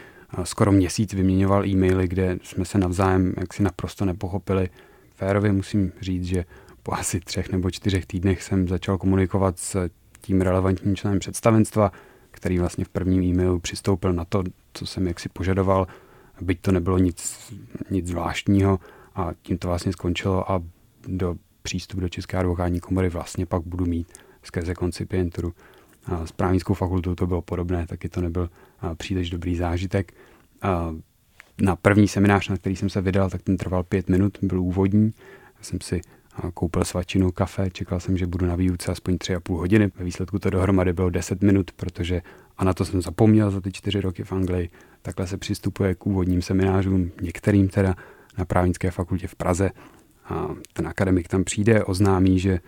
skoro 0.44 0.72
měsíc 0.72 1.14
vyměňoval 1.14 1.66
e-maily, 1.66 2.08
kde 2.08 2.38
jsme 2.44 2.66
se 2.66 2.78
navzájem 2.78 3.34
jaksi 3.38 3.64
naprosto 3.64 4.06
nepochopili. 4.06 4.70
Férově 5.16 5.52
musím 5.52 5.92
říct, 6.02 6.24
že 6.24 6.46
po 6.84 6.94
asi 6.94 7.20
třech 7.20 7.52
nebo 7.52 7.72
čtyřech 7.72 8.06
týdnech 8.06 8.44
jsem 8.44 8.68
začal 8.68 8.98
komunikovat 8.98 9.60
s 9.60 9.90
tím 10.22 10.42
relevantním 10.42 10.96
členem 10.96 11.20
představenstva, 11.20 11.92
který 12.32 12.60
vlastně 12.60 12.86
v 12.86 12.90
prvním 12.90 13.24
e-mailu 13.24 13.60
přistoupil 13.60 14.14
na 14.14 14.26
to, 14.26 14.44
co 14.74 14.86
jsem 14.86 15.08
jaksi 15.08 15.30
požadoval, 15.30 15.88
byť 16.42 16.62
to 16.62 16.72
nebylo 16.72 16.98
nic, 16.98 17.52
nic 17.90 18.08
zvláštního 18.08 18.80
a 19.20 19.34
tím 19.42 19.58
to 19.58 19.68
vlastně 19.68 19.92
skončilo 19.92 20.52
a 20.52 20.62
do 21.08 21.36
přístup 21.62 22.00
do 22.00 22.10
České 22.10 22.38
advokátní 22.38 22.80
komory 22.80 23.10
vlastně 23.10 23.46
pak 23.46 23.62
budu 23.62 23.86
mít 23.86 24.14
skrze 24.44 24.74
koncipienturu. 24.76 25.54
S 26.26 26.32
právnickou 26.32 26.74
fakultou 26.74 27.16
to 27.16 27.28
bylo 27.28 27.42
podobné, 27.42 27.88
taky 27.88 28.10
to 28.10 28.22
nebyl 28.22 28.50
příliš 28.98 29.30
dobrý 29.30 29.56
zážitek. 29.56 30.14
Na 31.62 31.76
první 31.76 32.08
seminář, 32.08 32.50
na 32.50 32.58
který 32.58 32.76
jsem 32.76 32.90
se 32.90 33.02
vydal, 33.02 33.30
tak 33.30 33.42
ten 33.42 33.58
trval 33.58 33.84
pět 33.84 34.10
minut, 34.10 34.38
byl 34.42 34.62
úvodní. 34.62 35.14
Já 35.58 35.64
jsem 35.64 35.82
si 35.82 36.02
koupil 36.54 36.86
svačinu, 36.86 37.32
kafe, 37.32 37.70
čekal 37.72 38.00
jsem, 38.00 38.18
že 38.18 38.28
budu 38.28 38.46
na 38.46 38.56
výuce 38.56 38.92
aspoň 38.92 39.18
tři 39.18 39.36
a 39.36 39.40
půl 39.40 39.58
hodiny. 39.58 39.92
Ve 39.96 40.06
výsledku 40.06 40.40
to 40.40 40.50
dohromady 40.50 40.94
bylo 40.94 41.10
10 41.10 41.42
minut, 41.44 41.72
protože 41.72 42.22
a 42.58 42.64
na 42.64 42.74
to 42.74 42.86
jsem 42.86 43.02
zapomněl 43.02 43.52
za 43.52 43.62
ty 43.62 43.72
čtyři 43.72 44.02
roky 44.02 44.24
v 44.24 44.32
Anglii. 44.32 44.70
Takhle 45.02 45.28
se 45.28 45.38
přistupuje 45.38 45.96
k 45.96 46.08
úvodním 46.08 46.42
seminářům, 46.42 47.12
některým 47.22 47.70
teda 47.70 47.96
na 48.40 48.46
právnické 48.46 48.92
fakultě 48.92 49.28
v 49.28 49.36
Praze. 49.36 49.72
A 50.26 50.48
ten 50.74 50.88
akademik 50.88 51.28
tam 51.28 51.44
přijde, 51.44 51.84
oznámí, 51.84 52.40
že 52.40 52.60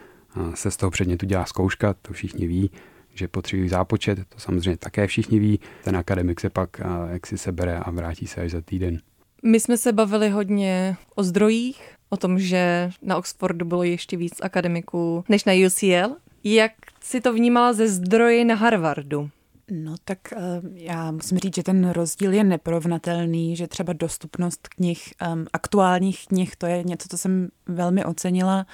se 0.53 0.71
z 0.71 0.77
toho 0.77 0.91
předmětu 0.91 1.25
dělá 1.25 1.45
zkouška, 1.45 1.93
to 1.93 2.13
všichni 2.13 2.47
ví, 2.47 2.71
že 3.13 3.27
potřebují 3.27 3.69
zápočet, 3.69 4.19
to 4.29 4.39
samozřejmě 4.39 4.77
také 4.77 5.07
všichni 5.07 5.39
ví. 5.39 5.59
Ten 5.83 5.97
akademik 5.97 6.41
se 6.41 6.49
pak 6.49 6.81
jak 7.11 7.27
si 7.27 7.37
sebere 7.37 7.77
a 7.77 7.91
vrátí 7.91 8.27
se 8.27 8.41
až 8.41 8.51
za 8.51 8.61
týden. 8.61 8.99
My 9.43 9.59
jsme 9.59 9.77
se 9.77 9.93
bavili 9.93 10.29
hodně 10.29 10.97
o 11.15 11.23
zdrojích, 11.23 11.81
o 12.09 12.17
tom, 12.17 12.39
že 12.39 12.89
na 13.01 13.17
Oxfordu 13.17 13.65
bylo 13.65 13.83
ještě 13.83 14.17
víc 14.17 14.33
akademiků 14.41 15.23
než 15.29 15.45
na 15.45 15.53
UCL. 15.67 16.15
Jak 16.43 16.71
si 17.01 17.21
to 17.21 17.33
vnímala 17.33 17.73
ze 17.73 17.87
zdroje 17.87 18.45
na 18.45 18.55
Harvardu? 18.55 19.29
No 19.73 19.95
tak 20.05 20.19
uh, 20.35 20.41
já 20.73 21.11
musím 21.11 21.37
říct, 21.37 21.55
že 21.55 21.63
ten 21.63 21.89
rozdíl 21.89 22.33
je 22.33 22.43
neporovnatelný, 22.43 23.55
že 23.55 23.67
třeba 23.67 23.93
dostupnost 23.93 24.67
knih, 24.67 25.13
um, 25.33 25.45
aktuálních 25.53 26.27
knih, 26.27 26.55
to 26.55 26.65
je 26.65 26.83
něco, 26.83 27.07
co 27.09 27.17
jsem 27.17 27.49
velmi 27.67 28.05
ocenila. 28.05 28.65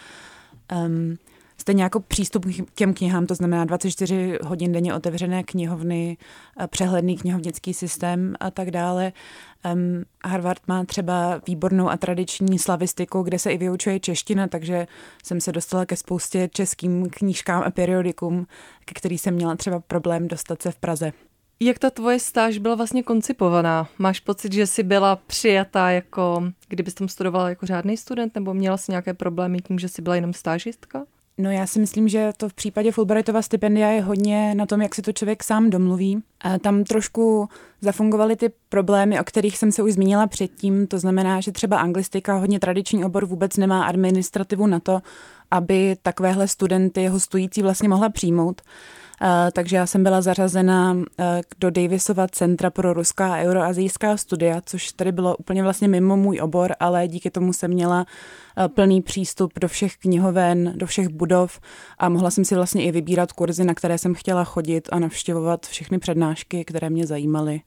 Stejně 1.57 1.83
jako 1.83 1.99
přístup 1.99 2.45
k 2.45 2.73
těm 2.75 2.93
knihám, 2.93 3.25
to 3.25 3.35
znamená 3.35 3.65
24 3.65 4.39
hodin 4.43 4.71
denně 4.71 4.93
otevřené 4.93 5.43
knihovny, 5.43 6.17
přehledný 6.67 7.17
knihovnický 7.17 7.73
systém 7.73 8.35
a 8.39 8.51
tak 8.51 8.71
dále. 8.71 9.13
Um, 9.73 10.03
Harvard 10.25 10.61
má 10.67 10.85
třeba 10.85 11.41
výbornou 11.47 11.89
a 11.89 11.97
tradiční 11.97 12.59
slavistiku, 12.59 13.21
kde 13.21 13.39
se 13.39 13.51
i 13.51 13.57
vyučuje 13.57 13.99
čeština, 13.99 14.47
takže 14.47 14.87
jsem 15.23 15.41
se 15.41 15.51
dostala 15.51 15.85
ke 15.85 15.95
spoustě 15.95 16.49
českým 16.51 17.09
knížkám 17.09 17.63
a 17.65 17.71
periodikům, 17.71 18.47
ke 18.85 18.93
který 18.93 19.17
jsem 19.17 19.33
měla 19.33 19.55
třeba 19.55 19.79
problém 19.79 20.27
dostat 20.27 20.61
se 20.61 20.71
v 20.71 20.75
Praze. 20.75 21.13
Jak 21.59 21.79
ta 21.79 21.89
tvoje 21.89 22.19
stáž 22.19 22.57
byla 22.57 22.75
vlastně 22.75 23.03
koncipovaná? 23.03 23.89
Máš 23.99 24.19
pocit, 24.19 24.53
že 24.53 24.67
jsi 24.67 24.83
byla 24.83 25.15
přijatá 25.15 25.89
jako, 25.89 26.43
kdybys 26.67 26.93
tam 26.93 27.07
studovala 27.07 27.49
jako 27.49 27.65
řádný 27.65 27.97
student, 27.97 28.35
nebo 28.35 28.53
měla 28.53 28.77
jsi 28.77 28.91
nějaké 28.91 29.13
problémy 29.13 29.59
tím, 29.59 29.79
že 29.79 29.89
jsi 29.89 30.01
byla 30.01 30.15
jenom 30.15 30.33
stážistka? 30.33 31.05
No 31.37 31.51
já 31.51 31.67
si 31.67 31.79
myslím, 31.79 32.07
že 32.07 32.31
to 32.37 32.49
v 32.49 32.53
případě 32.53 32.91
Fulbrightova 32.91 33.41
stipendia 33.41 33.89
je 33.89 34.01
hodně 34.01 34.55
na 34.55 34.65
tom, 34.65 34.81
jak 34.81 34.95
si 34.95 35.01
to 35.01 35.11
člověk 35.13 35.43
sám 35.43 35.69
domluví. 35.69 36.23
A 36.41 36.59
tam 36.59 36.83
trošku 36.83 37.49
zafungovaly 37.81 38.35
ty 38.35 38.51
problémy, 38.69 39.19
o 39.19 39.23
kterých 39.23 39.57
jsem 39.57 39.71
se 39.71 39.83
už 39.83 39.93
zmínila 39.93 40.27
předtím. 40.27 40.87
To 40.87 40.99
znamená, 40.99 41.41
že 41.41 41.51
třeba 41.51 41.77
anglistika, 41.77 42.35
hodně 42.35 42.59
tradiční 42.59 43.05
obor, 43.05 43.25
vůbec 43.25 43.57
nemá 43.57 43.85
administrativu 43.85 44.67
na 44.67 44.79
to, 44.79 44.99
aby 45.51 45.95
takovéhle 46.01 46.47
studenty 46.47 47.07
hostující 47.07 47.61
vlastně 47.61 47.89
mohla 47.89 48.09
přijmout. 48.09 48.61
Takže 49.53 49.75
já 49.75 49.85
jsem 49.85 50.03
byla 50.03 50.21
zařazena 50.21 50.97
do 51.59 51.69
Davisova 51.69 52.27
centra 52.27 52.69
pro 52.69 52.93
ruská 52.93 53.33
a 53.33 53.37
euroazijská 53.37 54.17
studia, 54.17 54.61
což 54.65 54.91
tady 54.91 55.11
bylo 55.11 55.37
úplně 55.37 55.63
vlastně 55.63 55.87
mimo 55.87 56.17
můj 56.17 56.39
obor, 56.41 56.75
ale 56.79 57.07
díky 57.07 57.31
tomu 57.31 57.53
jsem 57.53 57.71
měla 57.71 58.05
plný 58.67 59.01
přístup 59.01 59.53
do 59.59 59.67
všech 59.67 59.97
knihoven, 59.97 60.73
do 60.75 60.85
všech 60.85 61.09
budov 61.09 61.59
a 61.97 62.09
mohla 62.09 62.31
jsem 62.31 62.45
si 62.45 62.55
vlastně 62.55 62.83
i 62.83 62.91
vybírat 62.91 63.31
kurzy, 63.31 63.63
na 63.63 63.73
které 63.73 63.97
jsem 63.97 64.13
chtěla 64.13 64.43
chodit 64.43 64.89
a 64.91 64.99
navštěvovat 64.99 65.65
všechny 65.65 65.99
přednášky, 65.99 66.65
které 66.65 66.89
mě 66.89 67.07
zajímaly. 67.07 67.61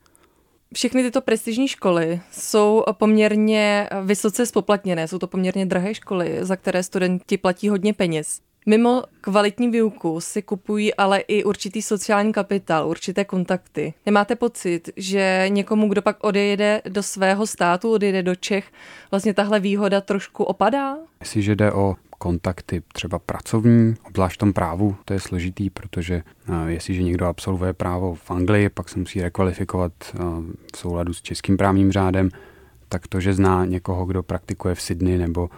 Všechny 0.75 1.03
tyto 1.03 1.21
prestižní 1.21 1.69
školy 1.69 2.21
jsou 2.33 2.85
poměrně 2.93 3.89
vysoce 4.05 4.47
spoplatněné, 4.47 5.09
jsou 5.09 5.19
to 5.19 5.27
poměrně 5.27 5.67
drahé 5.67 5.95
školy, 5.95 6.39
za 6.41 6.57
které 6.57 6.83
studenti 6.83 7.39
platí 7.39 7.69
hodně 7.69 7.95
peněz. 7.95 8.41
Mimo 8.67 9.03
kvalitní 9.21 9.71
výuku 9.71 10.21
si 10.21 10.43
kupují 10.43 10.95
ale 10.95 11.19
i 11.19 11.45
určitý 11.45 11.83
sociální 11.83 12.33
kapitál, 12.33 12.89
určité 12.89 13.25
kontakty. 13.25 13.95
Nemáte 14.07 14.37
pocit, 14.37 14.91
že 14.97 15.45
někomu, 15.49 15.89
kdo 15.89 16.03
pak 16.03 16.25
odejde 16.25 16.83
do 16.89 17.03
svého 17.03 17.47
státu, 17.47 17.93
odejde 17.93 18.23
do 18.23 18.35
Čech, 18.35 18.73
vlastně 19.11 19.35
tahle 19.35 19.61
výhoda 19.61 20.01
trošku 20.01 20.45
opadá? 20.45 20.97
Jestliže 21.21 21.57
jde 21.57 21.73
o 21.73 21.97
kontakty 22.19 22.83
třeba 22.93 23.19
pracovní, 23.19 23.95
obzvlášť 24.07 24.37
v 24.37 24.39
tom 24.39 24.53
právu, 24.53 24.97
to 25.05 25.13
je 25.13 25.21
složitý, 25.21 25.71
protože 25.71 26.23
uh, 26.49 26.67
jestliže 26.67 27.03
někdo 27.03 27.27
absolvuje 27.27 27.73
právo 27.73 28.15
v 28.15 28.31
Anglii, 28.31 28.69
pak 28.69 28.89
se 28.89 28.99
musí 28.99 29.23
rekvalifikovat 29.23 29.93
uh, 30.15 30.21
v 30.75 30.79
souladu 30.79 31.13
s 31.13 31.23
českým 31.23 31.57
právním 31.57 31.93
řádem, 31.93 32.31
tak 32.89 33.07
to, 33.07 33.21
že 33.21 33.35
zná 33.35 33.65
někoho, 33.65 34.07
kdo 34.07 34.23
praktikuje 34.23 34.75
v 34.75 34.83
Sydney 34.83 35.19
nebo 35.19 35.51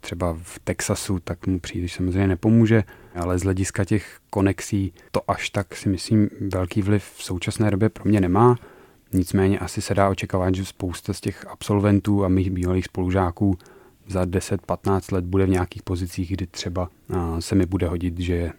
třeba 0.00 0.36
v 0.42 0.58
Texasu, 0.58 1.18
tak 1.18 1.46
mu 1.46 1.60
příliš 1.60 1.92
samozřejmě 1.92 2.26
nepomůže, 2.26 2.84
ale 3.14 3.38
z 3.38 3.42
hlediska 3.42 3.84
těch 3.84 4.18
konexí 4.30 4.92
to 5.10 5.30
až 5.30 5.50
tak 5.50 5.76
si 5.76 5.88
myslím 5.88 6.30
velký 6.40 6.82
vliv 6.82 7.04
v 7.16 7.24
současné 7.24 7.70
době 7.70 7.88
pro 7.88 8.04
mě 8.04 8.20
nemá. 8.20 8.56
Nicméně 9.12 9.58
asi 9.58 9.82
se 9.82 9.94
dá 9.94 10.08
očekávat, 10.08 10.54
že 10.54 10.64
spousta 10.64 11.12
z 11.12 11.20
těch 11.20 11.46
absolventů 11.48 12.24
a 12.24 12.28
mých 12.28 12.50
bývalých 12.50 12.84
spolužáků 12.84 13.58
za 14.06 14.24
10-15 14.24 15.14
let 15.14 15.24
bude 15.24 15.46
v 15.46 15.50
nějakých 15.50 15.82
pozicích, 15.82 16.32
kdy 16.32 16.46
třeba 16.46 16.88
se 17.38 17.54
mi 17.54 17.66
bude 17.66 17.88
hodit, 17.88 18.20
že 18.20 18.34
je 18.34 18.52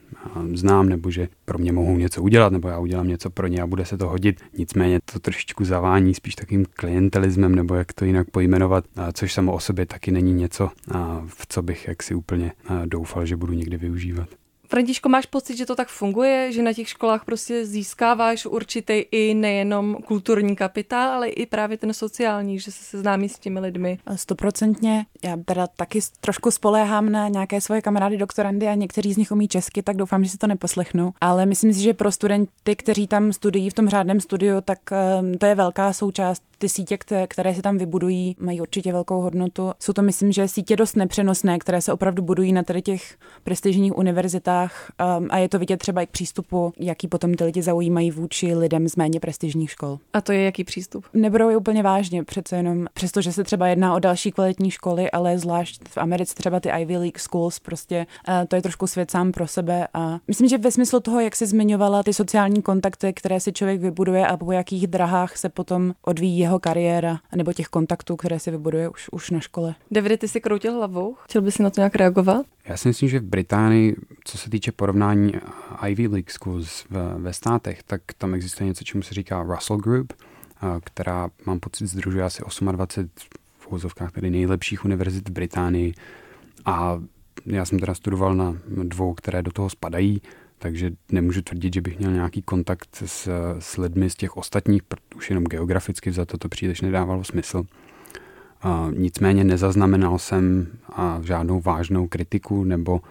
znám, 0.54 0.90
nebo 0.90 1.12
že 1.12 1.28
pro 1.46 1.58
mě 1.58 1.72
mohou 1.72 1.98
něco 1.98 2.24
udělat, 2.24 2.54
nebo 2.54 2.68
já 2.68 2.80
udělám 2.80 3.08
něco 3.08 3.30
pro 3.30 3.48
ně 3.48 3.62
a 3.62 3.68
bude 3.68 3.86
se 3.86 3.98
to 3.98 4.10
hodit. 4.10 4.42
Nicméně 4.58 5.00
to 5.14 5.20
trošičku 5.20 5.66
zavání 5.66 6.14
spíš 6.14 6.36
takým 6.36 6.66
klientelismem, 6.74 7.56
nebo 7.56 7.76
jak 7.76 7.94
to 7.94 8.06
jinak 8.06 8.30
pojmenovat, 8.32 8.86
což 9.14 9.34
samo 9.34 9.54
o 9.54 9.60
sobě 9.60 9.86
taky 9.86 10.12
není 10.12 10.34
něco, 10.34 10.70
v 11.28 11.48
co 11.50 11.62
bych 11.62 11.88
jaksi 11.88 12.16
úplně 12.16 12.52
doufal, 12.86 13.26
že 13.26 13.38
budu 13.38 13.54
někdy 13.54 13.78
využívat. 13.78 14.30
Františko, 14.76 15.10
máš 15.10 15.26
pocit, 15.26 15.58
že 15.58 15.66
to 15.66 15.76
tak 15.76 15.88
funguje, 15.88 16.52
že 16.52 16.64
na 16.64 16.74
těch 16.74 16.90
školách 16.90 17.26
prostě 17.26 17.66
získáváš 17.66 18.46
určitý 18.46 18.94
i 18.94 19.34
nejenom 19.34 19.96
kulturní 19.96 20.56
kapitál, 20.56 21.10
ale 21.10 21.28
i 21.28 21.46
právě 21.46 21.78
ten 21.78 21.94
sociální, 21.94 22.60
že 22.60 22.72
se 22.72 22.84
seznámí 22.84 23.30
s 23.30 23.40
těmi 23.40 23.60
lidmi? 23.60 24.00
Stoprocentně. 24.16 25.06
Já 25.24 25.38
teda 25.46 25.68
taky 25.68 26.00
trošku 26.22 26.52
spoléhám 26.52 27.12
na 27.12 27.28
nějaké 27.28 27.62
svoje 27.62 27.82
kamarády 27.82 28.18
doktorandy 28.18 28.68
a 28.68 28.76
někteří 28.76 29.14
z 29.14 29.18
nich 29.18 29.32
umí 29.32 29.48
česky, 29.48 29.82
tak 29.84 29.98
doufám, 29.98 30.24
že 30.24 30.30
si 30.30 30.38
to 30.38 30.48
neposlechnu. 30.48 31.14
Ale 31.22 31.46
myslím 31.46 31.74
si, 31.74 31.82
že 31.82 31.94
pro 31.94 32.12
studenty, 32.12 32.76
kteří 32.76 33.08
tam 33.08 33.34
studují 33.34 33.70
v 33.70 33.74
tom 33.74 33.90
řádném 33.90 34.20
studiu, 34.20 34.62
tak 34.62 34.80
um, 34.92 35.38
to 35.38 35.46
je 35.46 35.56
velká 35.56 35.94
součást 35.94 36.44
ty 36.58 36.70
sítě, 36.70 36.98
které, 36.98 37.28
které 37.28 37.56
se 37.56 37.62
tam 37.62 37.78
vybudují, 37.78 38.36
mají 38.40 38.62
určitě 38.62 38.94
velkou 38.94 39.22
hodnotu. 39.22 39.72
Jsou 39.80 39.94
to, 39.94 40.02
myslím, 40.02 40.32
že 40.32 40.48
sítě 40.48 40.76
dost 40.76 40.96
nepřenosné, 40.96 41.60
které 41.60 41.82
se 41.82 41.94
opravdu 41.94 42.24
budují 42.24 42.54
na 42.54 42.64
tady 42.64 42.82
těch 42.82 43.18
prestižních 43.44 43.98
univerzitách 43.98 44.92
um, 45.18 45.28
a 45.32 45.38
je 45.38 45.50
to 45.50 45.60
vidět 45.60 45.78
třeba 45.78 46.02
i 46.02 46.08
k 46.08 46.10
přístupu, 46.10 46.74
jaký 46.80 47.08
potom 47.08 47.34
ty 47.34 47.44
lidi 47.44 47.62
zaujímají 47.62 48.12
vůči 48.12 48.56
lidem 48.56 48.88
z 48.88 48.96
méně 48.96 49.20
prestižních 49.20 49.72
škol. 49.72 50.00
A 50.14 50.22
to 50.22 50.32
je 50.32 50.44
jaký 50.44 50.64
přístup? 50.64 51.06
Neberou 51.14 51.50
je 51.50 51.58
úplně 51.58 51.84
vážně, 51.84 52.24
přece 52.24 52.56
jenom, 52.56 52.86
přestože 52.94 53.34
se 53.34 53.44
třeba 53.44 53.68
jedná 53.68 53.96
o 53.96 54.00
další 54.00 54.32
kvalitní 54.32 54.72
školy, 54.72 55.12
ale 55.12 55.38
zvlášť 55.38 55.82
v 55.90 55.98
Americe 55.98 56.36
třeba 56.36 56.60
ty 56.60 56.70
Ivy 56.70 56.98
League 56.98 57.20
schools, 57.20 57.60
prostě 57.60 58.06
uh, 58.28 58.34
to 58.48 58.56
je 58.56 58.62
trošku 58.62 58.88
svět 58.88 59.12
sám 59.12 59.32
pro 59.32 59.48
sebe 59.48 59.88
a 59.94 60.20
myslím, 60.28 60.50
že 60.50 60.58
ve 60.58 60.72
smyslu 60.72 61.00
toho, 61.00 61.20
jak 61.20 61.36
jsi 61.36 61.46
zmiňovala 61.46 62.04
ty 62.04 62.14
sociální 62.14 62.62
kontakty, 62.62 63.14
které 63.14 63.40
si 63.40 63.54
člověk 63.54 63.82
vybuduje 63.82 64.28
a 64.28 64.38
po 64.38 64.52
jakých 64.52 64.88
drahách 64.88 65.38
se 65.38 65.50
potom 65.50 65.94
odvíjí 66.02 66.45
jeho 66.46 66.60
kariéra 66.60 67.20
nebo 67.36 67.54
těch 67.54 67.68
kontaktů, 67.68 68.16
které 68.16 68.40
si 68.40 68.52
vybuduje 68.52 68.90
už, 68.90 69.10
už 69.12 69.30
na 69.30 69.40
škole. 69.40 69.76
Davide, 69.92 70.18
ty 70.18 70.28
si 70.28 70.42
kroutil 70.42 70.74
hlavou? 70.74 71.16
Chtěl 71.24 71.42
bys 71.42 71.56
si 71.56 71.64
na 71.64 71.70
to 71.70 71.82
nějak 71.82 71.96
reagovat? 71.96 72.46
Já 72.66 72.78
si 72.78 72.88
myslím, 72.88 73.10
že 73.10 73.20
v 73.20 73.24
Británii, 73.24 73.96
co 74.24 74.38
se 74.38 74.50
týče 74.50 74.72
porovnání 74.72 75.34
Ivy 75.88 76.08
League 76.08 76.32
schools 76.32 76.86
ve, 76.90 77.16
ve 77.18 77.34
státech, 77.34 77.84
tak 77.84 78.02
tam 78.18 78.34
existuje 78.34 78.68
něco, 78.68 78.84
čemu 78.84 79.04
se 79.04 79.14
říká 79.14 79.44
Russell 79.44 79.80
Group, 79.80 80.14
která, 80.84 81.30
mám 81.46 81.60
pocit, 81.60 81.88
združuje 81.88 82.24
asi 82.24 82.44
28 82.72 83.10
v 83.60 83.72
úzovkách 83.72 84.12
tedy 84.12 84.30
nejlepších 84.30 84.86
univerzit 84.86 85.30
v 85.30 85.32
Británii. 85.32 85.94
A 86.66 87.02
já 87.46 87.66
jsem 87.66 87.80
teda 87.80 87.94
studoval 87.96 88.36
na 88.36 88.58
dvou, 88.68 89.14
které 89.14 89.42
do 89.42 89.52
toho 89.52 89.70
spadají 89.70 90.22
takže 90.60 90.92
nemůžu 91.12 91.42
tvrdit, 91.42 91.74
že 91.74 91.82
bych 91.82 92.00
měl 92.00 92.12
nějaký 92.12 92.42
kontakt 92.42 93.04
s, 93.06 93.30
s 93.60 93.78
lidmi 93.78 94.10
z 94.10 94.16
těch 94.16 94.38
ostatních, 94.38 94.82
už 95.16 95.30
jenom 95.30 95.44
geograficky 95.44 96.12
za 96.12 96.26
to 96.26 96.38
to 96.38 96.50
příliš 96.50 96.82
nedávalo 96.82 97.24
smysl. 97.24 97.64
A 98.62 98.90
nicméně 98.98 99.44
nezaznamenal 99.44 100.20
jsem 100.20 100.68
a 100.90 101.20
žádnou 101.24 101.62
vážnou 101.62 102.08
kritiku 102.08 102.64
nebo 102.64 103.02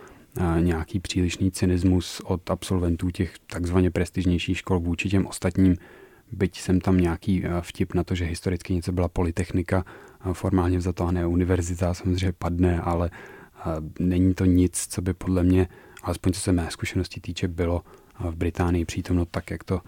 nějaký 0.61 1.01
přílišný 1.01 1.51
cynismus 1.51 2.21
od 2.25 2.51
absolventů 2.51 3.11
těch 3.11 3.35
takzvaně 3.47 3.91
prestižnějších 3.91 4.59
škol 4.59 4.81
vůči 4.81 5.09
těm 5.09 5.27
ostatním, 5.27 5.77
byť 6.33 6.61
jsem 6.61 6.81
tam 6.81 6.99
nějaký 6.99 7.45
vtip 7.61 7.95
na 7.95 8.05
to, 8.05 8.15
že 8.15 8.25
historicky 8.25 8.75
něco 8.75 8.93
byla 8.93 9.09
polytechnika, 9.09 9.85
formálně 10.33 10.81
za 10.81 10.93
to 10.93 11.07
a 11.07 11.11
ne 11.11 11.27
univerzita, 11.27 11.95
samozřejmě 11.95 12.33
padne, 12.33 12.81
ale 12.81 13.11
není 13.99 14.35
to 14.35 14.45
nic, 14.45 14.87
co 14.91 15.03
by 15.03 15.15
podle 15.15 15.43
mě 15.43 15.69
alespoň 16.04 16.32
co 16.32 16.40
se 16.40 16.52
mé 16.52 16.70
zkušenosti 16.70 17.20
týče, 17.20 17.49
bylo 17.49 17.82
v 18.20 18.34
Británii 18.34 18.84
přítomno 18.84 19.25
tak, 19.25 19.50
jak 19.50 19.64
to 19.64 19.80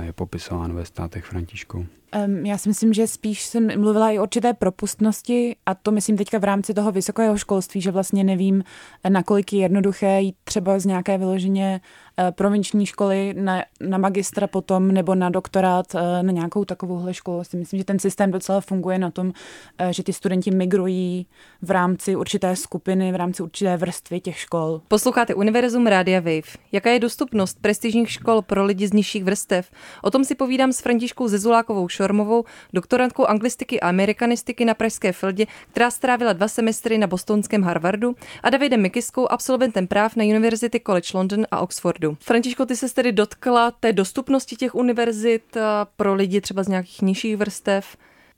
je 0.00 0.12
popisováno 0.12 0.74
ve 0.74 0.84
státech 0.84 1.24
Františkou. 1.24 1.86
Um, 2.26 2.46
já 2.46 2.58
si 2.58 2.68
myslím, 2.68 2.92
že 2.92 3.06
spíš 3.06 3.42
jsem 3.42 3.80
mluvila 3.80 4.10
i 4.10 4.18
o 4.18 4.22
určité 4.22 4.54
propustnosti 4.54 5.56
a 5.66 5.74
to 5.74 5.90
myslím 5.90 6.16
teďka 6.16 6.38
v 6.38 6.44
rámci 6.44 6.74
toho 6.74 6.92
vysokého 6.92 7.38
školství, 7.38 7.80
že 7.80 7.90
vlastně 7.90 8.24
nevím, 8.24 8.64
nakolik 9.08 9.52
je 9.52 9.60
jednoduché 9.60 10.20
jít 10.20 10.36
třeba 10.44 10.78
z 10.78 10.86
nějaké 10.86 11.18
vyloženě 11.18 11.80
Eh, 12.18 12.32
provinční 12.32 12.86
školy 12.86 13.34
na, 13.38 13.64
na 13.80 13.98
magistra 13.98 14.46
potom 14.46 14.92
nebo 14.92 15.14
na 15.14 15.30
doktorát 15.30 15.94
eh, 15.94 16.22
na 16.22 16.32
nějakou 16.32 16.64
takovouhle 16.64 17.14
školu. 17.14 17.44
Si 17.44 17.56
myslím, 17.56 17.78
že 17.78 17.84
ten 17.84 17.98
systém 17.98 18.30
docela 18.30 18.60
funguje 18.60 18.98
na 18.98 19.10
tom, 19.10 19.32
eh, 19.78 19.92
že 19.92 20.02
ty 20.02 20.12
studenti 20.12 20.50
migrují 20.50 21.26
v 21.62 21.70
rámci 21.70 22.16
určité 22.16 22.56
skupiny, 22.56 23.12
v 23.12 23.16
rámci 23.16 23.42
určité 23.42 23.76
vrstvy 23.76 24.20
těch 24.20 24.38
škol. 24.38 24.82
Posloucháte 24.88 25.34
Univerzum 25.34 25.86
Rádia 25.86 26.20
Wave. 26.20 26.58
Jaká 26.72 26.90
je 26.90 27.00
dostupnost 27.00 27.58
prestižních 27.60 28.10
škol 28.10 28.42
pro 28.42 28.64
lidi 28.64 28.88
z 28.88 28.92
nižších 28.92 29.24
vrstev? 29.24 29.70
O 30.02 30.10
tom 30.10 30.24
si 30.24 30.34
povídám 30.34 30.72
s 30.72 30.80
Františkou 30.80 31.28
Zezulákovou 31.28 31.88
Šormovou, 32.02 32.44
doktorantkou 32.72 33.26
anglistiky 33.26 33.80
a 33.80 33.88
amerikanistiky 33.88 34.64
na 34.64 34.74
Pražské 34.74 35.12
Fildě, 35.12 35.46
která 35.70 35.90
strávila 35.90 36.32
dva 36.32 36.48
semestry 36.48 36.98
na 36.98 37.06
bostonském 37.06 37.62
Harvardu 37.62 38.14
a 38.42 38.50
Davidem 38.50 38.82
Mikiskou, 38.82 39.32
absolventem 39.32 39.86
práv 39.86 40.16
na 40.16 40.24
University 40.24 40.80
College 40.80 41.08
London 41.14 41.46
a 41.50 41.60
Oxford 41.60 42.02
opravdu. 42.02 42.16
Františko, 42.20 42.66
ty 42.66 42.76
se 42.76 42.94
tedy 42.94 43.12
dotkla 43.12 43.70
té 43.70 43.92
dostupnosti 43.92 44.56
těch 44.56 44.74
univerzit 44.74 45.56
pro 45.96 46.14
lidi 46.14 46.40
třeba 46.40 46.62
z 46.62 46.68
nějakých 46.68 47.02
nižších 47.02 47.36
vrstev. 47.36 47.96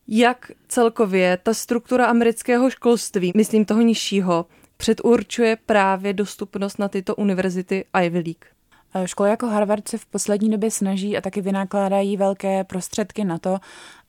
Jak 0.08 0.50
celkově 0.68 1.38
ta 1.42 1.54
struktura 1.54 2.06
amerického 2.06 2.70
školství, 2.70 3.32
myslím 3.36 3.64
toho 3.64 3.80
nižšího, 3.80 4.46
předurčuje 4.76 5.56
právě 5.66 6.12
dostupnost 6.12 6.78
na 6.78 6.88
tyto 6.88 7.14
univerzity 7.14 7.84
Ivy 8.04 8.18
League? 8.18 8.53
Eh, 8.94 9.08
školy 9.08 9.30
jako 9.30 9.46
Harvard 9.46 9.88
se 9.88 9.98
v 9.98 10.06
poslední 10.06 10.50
době 10.50 10.70
snaží 10.70 11.16
a 11.16 11.20
taky 11.20 11.40
vynakládají 11.40 12.16
velké 12.16 12.64
prostředky 12.64 13.24
na 13.24 13.38
to, 13.38 13.58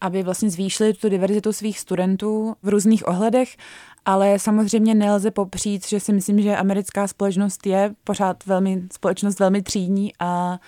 aby 0.02 0.24
vlastně 0.24 0.50
zvýšili 0.50 0.94
tu 0.94 1.10
diverzitu 1.10 1.54
svých 1.54 1.80
studentů 1.80 2.56
v 2.64 2.70
různých 2.70 3.08
ohledech, 3.08 3.58
ale 4.06 4.40
samozřejmě 4.40 4.96
nelze 4.96 5.32
popřít, 5.32 5.88
že 5.88 6.00
si 6.00 6.14
myslím, 6.14 6.42
že 6.42 6.58
americká 6.58 7.08
společnost 7.08 7.68
je 7.68 7.94
pořád 8.04 8.46
velmi, 8.46 8.84
společnost 8.94 9.40
velmi 9.40 9.62
třídní 9.62 10.14
a 10.20 10.60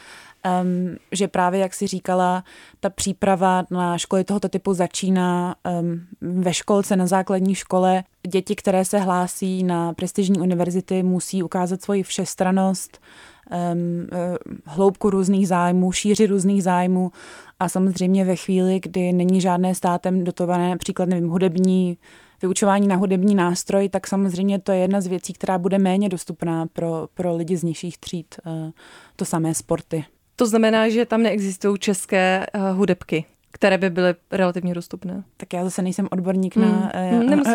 um, 0.61 0.95
že 1.11 1.27
právě, 1.27 1.59
jak 1.59 1.73
si 1.73 1.87
říkala, 1.87 2.43
ta 2.79 2.89
příprava 2.89 3.63
na 3.71 3.97
školy 3.97 4.23
tohoto 4.23 4.49
typu 4.49 4.73
začíná 4.73 5.55
um, 5.81 6.07
ve 6.21 6.53
školce, 6.53 6.95
na 6.95 7.07
základní 7.07 7.55
škole. 7.55 8.03
Děti, 8.27 8.55
které 8.55 8.85
se 8.85 8.99
hlásí 8.99 9.63
na 9.63 9.93
prestižní 9.93 10.39
univerzity, 10.39 11.03
musí 11.03 11.43
ukázat 11.43 11.81
svoji 11.81 12.03
všestranost, 12.03 12.99
hloubku 14.65 15.09
různých 15.09 15.47
zájmů, 15.47 15.91
šíři 15.91 16.25
různých 16.25 16.63
zájmů 16.63 17.11
a 17.59 17.69
samozřejmě 17.69 18.25
ve 18.25 18.35
chvíli, 18.35 18.79
kdy 18.79 19.13
není 19.13 19.41
žádné 19.41 19.75
státem 19.75 20.23
dotované, 20.23 20.69
například 20.69 21.09
nevím, 21.09 21.29
hudební 21.29 21.97
vyučování 22.41 22.87
na 22.87 22.95
hudební 22.95 23.35
nástroj, 23.35 23.89
tak 23.89 24.07
samozřejmě 24.07 24.59
to 24.59 24.71
je 24.71 24.77
jedna 24.77 25.01
z 25.01 25.07
věcí, 25.07 25.33
která 25.33 25.57
bude 25.57 25.79
méně 25.79 26.09
dostupná 26.09 26.65
pro, 26.65 27.07
pro 27.13 27.35
lidi 27.35 27.57
z 27.57 27.63
nižších 27.63 27.97
tříd. 27.97 28.35
Uh, 28.45 28.71
to 29.15 29.25
samé 29.25 29.53
sporty. 29.53 30.05
To 30.35 30.45
znamená, 30.45 30.89
že 30.89 31.05
tam 31.05 31.23
neexistují 31.23 31.79
české 31.79 32.45
uh, 32.55 32.77
hudebky 32.77 33.25
které 33.51 33.77
by 33.77 33.89
byly 33.89 34.15
relativně 34.31 34.73
dostupné. 34.73 35.23
Tak 35.37 35.53
já 35.53 35.63
zase 35.63 35.81
nejsem 35.81 36.07
odborník 36.11 36.55
hmm. 36.55 36.65
na 36.65 36.91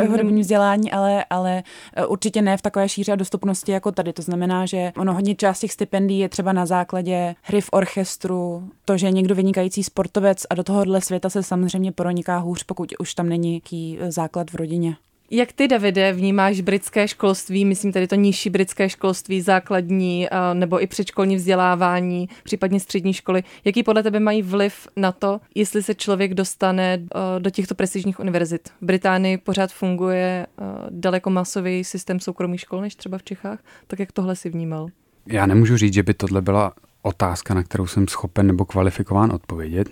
uh, 0.01 0.07
hudební 0.07 0.41
vzdělání, 0.41 0.93
ale, 0.93 1.25
ale 1.31 1.63
určitě 2.09 2.43
ne 2.43 2.57
v 2.57 2.63
takové 2.63 2.89
šíře 2.89 3.13
a 3.13 3.17
dostupnosti 3.17 3.73
jako 3.73 3.93
tady. 3.93 4.13
To 4.13 4.23
znamená, 4.23 4.67
že 4.67 4.93
ono 4.97 5.15
hodně 5.15 5.35
část 5.35 5.61
těch 5.61 5.73
stipendií 5.73 6.19
je 6.19 6.29
třeba 6.29 6.53
na 6.53 6.67
základě 6.67 7.35
hry 7.43 7.61
v 7.61 7.69
orchestru, 7.73 8.71
to, 8.85 8.97
že 8.97 9.07
je 9.07 9.11
někdo 9.11 9.35
vynikající 9.35 9.85
sportovec 9.85 10.47
a 10.51 10.55
do 10.55 10.65
tohohle 10.65 11.01
světa 11.01 11.31
se 11.31 11.43
samozřejmě 11.43 11.93
proniká 11.93 12.39
hůř, 12.39 12.63
pokud 12.63 12.93
už 12.99 13.15
tam 13.15 13.29
není 13.29 13.51
nějaký 13.51 13.99
základ 14.09 14.51
v 14.51 14.55
rodině. 14.55 14.97
Jak 15.35 15.53
ty, 15.53 15.69
Davide, 15.69 16.13
vnímáš 16.13 16.61
britské 16.61 17.09
školství, 17.09 17.65
myslím 17.65 17.93
tedy 17.93 18.07
to 18.07 18.15
nižší 18.15 18.51
britské 18.51 18.89
školství, 18.89 19.41
základní 19.41 20.29
nebo 20.53 20.83
i 20.83 20.87
předškolní 20.87 21.37
vzdělávání, 21.37 22.29
případně 22.45 22.81
střední 22.81 23.13
školy? 23.13 23.43
Jaký 23.65 23.83
podle 23.83 24.03
tebe 24.03 24.21
mají 24.21 24.43
vliv 24.43 24.89
na 24.97 25.13
to, 25.13 25.41
jestli 25.55 25.83
se 25.83 25.95
člověk 25.95 26.35
dostane 26.35 27.03
do 27.39 27.51
těchto 27.51 27.75
prestižních 27.75 28.21
univerzit? 28.21 28.69
V 28.69 28.85
Británii 28.85 29.39
pořád 29.39 29.73
funguje 29.73 30.47
daleko 30.91 31.31
masový 31.31 31.85
systém 31.85 32.21
soukromých 32.21 32.61
škol 32.61 32.81
než 32.81 32.95
třeba 32.95 33.19
v 33.19 33.23
Čechách, 33.23 33.59
tak 33.87 33.99
jak 33.99 34.13
tohle 34.13 34.37
si 34.37 34.51
vnímal? 34.51 34.87
Já 35.27 35.47
nemůžu 35.47 35.77
říct, 35.77 35.95
že 35.95 36.03
by 36.03 36.15
tohle 36.15 36.43
byla 36.43 36.73
otázka, 37.03 37.55
na 37.55 37.63
kterou 37.63 37.87
jsem 37.87 38.09
schopen 38.09 38.47
nebo 38.47 38.65
kvalifikován 38.65 39.33
odpovědět. 39.33 39.89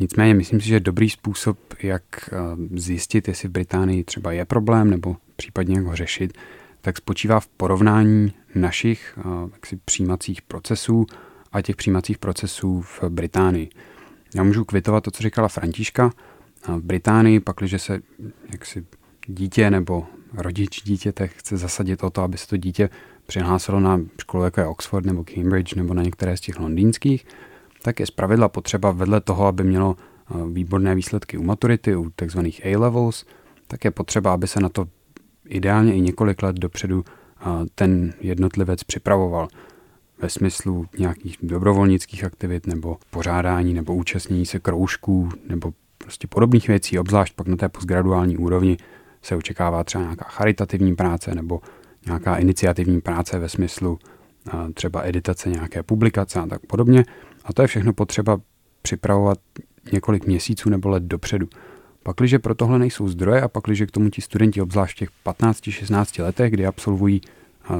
Nicméně 0.00 0.34
myslím 0.34 0.60
si, 0.60 0.68
že 0.68 0.80
dobrý 0.80 1.10
způsob, 1.10 1.58
jak 1.82 2.02
eh, 2.32 2.36
zjistit, 2.70 3.28
jestli 3.28 3.48
v 3.48 3.52
Británii 3.52 4.04
třeba 4.04 4.32
je 4.32 4.44
problém 4.44 4.90
nebo 4.90 5.16
případně 5.36 5.76
jak 5.76 5.84
ho 5.84 5.96
řešit, 5.96 6.38
tak 6.80 6.96
spočívá 6.96 7.40
v 7.40 7.48
porovnání 7.48 8.32
našich 8.54 9.18
eh, 9.18 9.22
jaksi, 9.52 9.76
přijímacích 9.84 10.42
procesů 10.42 11.06
a 11.52 11.62
těch 11.62 11.76
přijímacích 11.76 12.18
procesů 12.18 12.80
v 12.80 13.02
Británii. 13.08 13.68
Já 14.34 14.42
můžu 14.42 14.64
kvitovat 14.64 15.04
to, 15.04 15.10
co 15.10 15.22
říkala 15.22 15.48
Františka. 15.48 16.10
V 16.68 16.82
Británii, 16.82 17.40
pakliže 17.40 17.78
se 17.78 18.00
jaksi 18.52 18.86
dítě 19.26 19.70
nebo 19.70 20.06
rodič 20.34 20.82
dítěte 20.82 21.28
chce 21.28 21.56
zasadit 21.56 22.04
o 22.04 22.10
to, 22.10 22.22
aby 22.22 22.38
se 22.38 22.48
to 22.48 22.56
dítě 22.56 22.90
přihlásilo 23.26 23.80
na 23.80 24.00
školu 24.20 24.44
jako 24.44 24.60
je 24.60 24.66
Oxford 24.66 25.06
nebo 25.06 25.24
Cambridge 25.24 25.74
nebo 25.74 25.94
na 25.94 26.02
některé 26.02 26.36
z 26.36 26.40
těch 26.40 26.58
londýnských, 26.58 27.26
tak 27.82 28.00
je 28.00 28.06
zpravidla 28.06 28.48
potřeba 28.48 28.90
vedle 28.90 29.20
toho, 29.20 29.46
aby 29.46 29.64
mělo 29.64 29.96
eh, 29.96 30.34
výborné 30.52 30.94
výsledky 30.94 31.38
u 31.38 31.42
maturity, 31.42 31.96
u 31.96 32.10
tzv. 32.16 32.38
A-levels, 32.64 33.24
tak 33.66 33.84
je 33.84 33.90
potřeba, 33.90 34.32
aby 34.32 34.46
se 34.46 34.60
na 34.60 34.68
to 34.68 34.88
ideálně 35.48 35.94
i 35.94 36.00
několik 36.00 36.42
let 36.42 36.56
dopředu 36.56 37.04
eh, 37.04 37.44
ten 37.74 38.14
jednotlivec 38.20 38.84
připravoval 38.84 39.48
ve 40.18 40.28
smyslu 40.28 40.86
nějakých 40.98 41.38
dobrovolnických 41.42 42.24
aktivit 42.24 42.66
nebo 42.66 42.96
pořádání 43.10 43.74
nebo 43.74 43.94
účastnění 43.94 44.46
se 44.46 44.58
kroužků 44.58 45.28
nebo 45.48 45.72
prostě 45.98 46.26
podobných 46.26 46.68
věcí, 46.68 46.98
obzvlášť 46.98 47.34
pak 47.34 47.46
na 47.46 47.56
té 47.56 47.68
postgraduální 47.68 48.36
úrovni 48.36 48.76
se 49.22 49.36
očekává 49.36 49.84
třeba 49.84 50.04
nějaká 50.04 50.24
charitativní 50.28 50.96
práce 50.96 51.34
nebo 51.34 51.60
nějaká 52.06 52.36
iniciativní 52.36 53.00
práce 53.00 53.38
ve 53.38 53.48
smyslu 53.48 53.98
eh, 54.48 54.72
třeba 54.74 55.02
editace 55.02 55.50
nějaké 55.50 55.82
publikace 55.82 56.40
a 56.40 56.46
tak 56.46 56.66
podobně. 56.66 57.04
A 57.48 57.52
to 57.52 57.62
je 57.62 57.68
všechno 57.68 57.92
potřeba 57.92 58.40
připravovat 58.82 59.38
několik 59.92 60.26
měsíců 60.26 60.70
nebo 60.70 60.88
let 60.88 61.02
dopředu. 61.02 61.48
Pakliže 62.02 62.38
pro 62.38 62.54
tohle 62.54 62.78
nejsou 62.78 63.08
zdroje 63.08 63.42
a 63.42 63.48
pakliže 63.48 63.86
k 63.86 63.90
tomu 63.90 64.10
ti 64.10 64.22
studenti 64.22 64.60
obzvlášť 64.60 64.96
v 64.96 64.98
těch 64.98 65.10
15-16 65.26 66.22
letech, 66.22 66.50
kdy 66.50 66.66
absolvují 66.66 67.20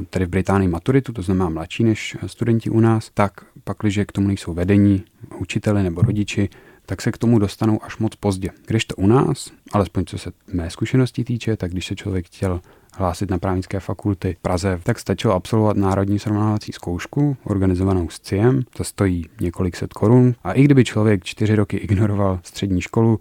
tedy 0.09 0.25
v 0.25 0.29
Británii 0.29 0.67
maturitu, 0.67 1.13
to 1.13 1.21
znamená 1.21 1.49
mladší 1.49 1.83
než 1.83 2.17
studenti 2.25 2.69
u 2.69 2.79
nás, 2.79 3.11
tak 3.13 3.45
pakliže 3.63 4.05
k 4.05 4.11
tomu 4.11 4.27
nejsou 4.27 4.53
vedení, 4.53 5.03
učiteli 5.37 5.83
nebo 5.83 6.01
rodiči, 6.01 6.49
tak 6.85 7.01
se 7.01 7.11
k 7.11 7.17
tomu 7.17 7.39
dostanou 7.39 7.83
až 7.83 7.97
moc 7.97 8.15
pozdě. 8.15 8.49
Když 8.67 8.85
to 8.85 8.95
u 8.95 9.07
nás, 9.07 9.51
alespoň 9.71 10.05
co 10.05 10.17
se 10.17 10.31
mé 10.53 10.69
zkušenosti 10.69 11.23
týče, 11.23 11.57
tak 11.57 11.71
když 11.71 11.85
se 11.85 11.95
člověk 11.95 12.25
chtěl 12.25 12.61
hlásit 12.95 13.29
na 13.29 13.37
právnické 13.37 13.79
fakulty 13.79 14.35
v 14.39 14.41
Praze, 14.41 14.79
tak 14.83 14.99
stačilo 14.99 15.33
absolvovat 15.33 15.77
národní 15.77 16.19
srovnávací 16.19 16.71
zkoušku 16.71 17.37
organizovanou 17.43 18.09
s 18.09 18.19
CIEM. 18.19 18.63
To 18.77 18.83
stojí 18.83 19.25
několik 19.41 19.75
set 19.75 19.93
korun. 19.93 20.35
A 20.43 20.53
i 20.53 20.63
kdyby 20.63 20.83
člověk 20.83 21.23
čtyři 21.23 21.55
roky 21.55 21.77
ignoroval 21.77 22.39
střední 22.43 22.81
školu, 22.81 23.19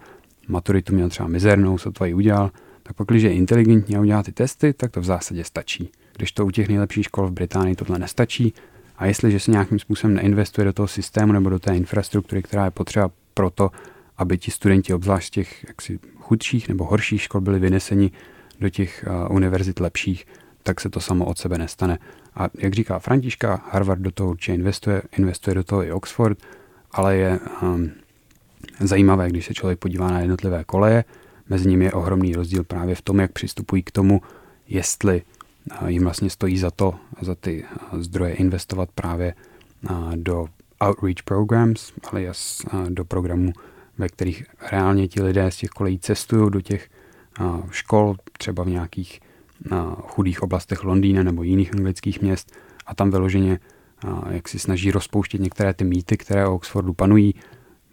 maturitu 0.49 0.95
měl 0.95 1.09
třeba 1.09 1.29
mizernou, 1.29 1.79
sotva 1.79 2.07
ji 2.07 2.15
udělal, 2.15 2.51
tak 2.83 2.97
pokud 2.97 3.15
je 3.15 3.33
inteligentní 3.33 3.97
a 3.97 4.01
udělá 4.01 4.23
ty 4.23 4.33
testy, 4.33 4.73
tak 4.73 4.91
to 4.91 5.01
v 5.01 5.05
zásadě 5.05 5.45
stačí. 5.45 5.91
Když 6.17 6.33
to 6.33 6.47
u 6.47 6.51
těch 6.51 6.69
nejlepších 6.69 7.05
škol 7.05 7.27
v 7.27 7.33
Británii 7.33 7.75
tohle 7.75 7.99
nestačí, 7.99 8.55
a 8.99 9.07
jestliže 9.07 9.41
se 9.41 9.51
nějakým 9.51 9.79
způsobem 9.79 10.17
neinvestuje 10.17 10.65
do 10.65 10.73
toho 10.73 10.89
systému 10.89 11.33
nebo 11.33 11.51
do 11.51 11.59
té 11.59 11.77
infrastruktury, 11.77 12.43
která 12.43 12.65
je 12.65 12.71
potřeba 12.71 13.11
pro 13.35 13.51
to, 13.51 13.71
aby 14.17 14.39
ti 14.39 14.51
studenti 14.51 14.95
obzvlášť 14.95 15.35
těch 15.35 15.65
jaksi 15.69 15.99
chudších 16.17 16.69
nebo 16.69 16.85
horších 16.85 17.23
škol 17.23 17.41
byli 17.41 17.59
vyneseni 17.59 18.11
do 18.61 18.69
těch 18.69 19.05
univerzit 19.31 19.81
lepších, 19.81 20.27
tak 20.63 20.81
se 20.81 20.91
to 20.91 21.01
samo 21.01 21.25
od 21.25 21.39
sebe 21.39 21.59
nestane. 21.59 21.99
A 22.35 22.49
jak 22.59 22.73
říká 22.73 22.99
Františka, 22.99 23.63
Harvard 23.71 24.01
do 24.01 24.11
toho 24.11 24.31
určitě 24.31 24.55
investuje, 24.55 25.03
investuje 25.19 25.55
do 25.55 25.65
toho 25.65 25.85
i 25.85 25.93
Oxford, 25.93 26.39
ale 26.93 27.17
je 27.17 27.41
um, 27.63 27.91
zajímavé, 28.81 29.29
když 29.29 29.47
se 29.47 29.55
člověk 29.55 29.79
podívá 29.79 30.11
na 30.11 30.21
jednotlivé 30.21 30.65
koleje, 30.65 31.05
mezi 31.49 31.69
nimi 31.69 31.85
je 31.85 31.93
ohromný 31.93 32.35
rozdíl 32.35 32.65
právě 32.65 32.95
v 32.95 33.03
tom, 33.03 33.19
jak 33.19 33.33
přistupují 33.33 33.83
k 33.83 33.91
tomu, 33.91 34.23
jestli 34.69 35.23
jim 35.87 36.03
vlastně 36.05 36.31
stojí 36.31 36.59
za 36.59 36.71
to, 36.71 36.95
za 37.21 37.35
ty 37.35 37.65
zdroje 37.99 38.35
investovat 38.35 38.89
právě 38.95 39.35
do 40.15 40.47
outreach 40.89 41.23
programs, 41.25 41.93
alias 42.13 42.63
uh, 42.73 42.91
do 42.91 43.05
programů, 43.05 43.53
ve 43.99 44.09
kterých 44.09 44.45
reálně 44.73 45.09
ti 45.09 45.23
lidé 45.23 45.51
z 45.51 45.57
těch 45.57 45.71
kolejí 45.71 45.99
cestují 45.99 46.51
do 46.51 46.61
těch 46.61 46.89
škol, 47.71 48.17
třeba 48.39 48.63
v 48.63 48.69
nějakých 48.69 49.21
chudých 50.01 50.43
oblastech 50.43 50.85
Londýna 50.85 51.23
nebo 51.23 51.43
jiných 51.43 51.75
anglických 51.75 52.23
měst 52.23 52.53
a 52.87 52.95
tam 52.95 53.11
vyloženě 53.11 53.59
jak 54.31 54.49
si 54.49 54.59
snaží 54.59 54.91
rozpouštět 54.91 55.41
některé 55.41 55.75
ty 55.75 55.85
mýty, 55.85 56.17
které 56.17 56.47
o 56.47 56.55
Oxfordu 56.55 56.93
panují, 56.93 57.35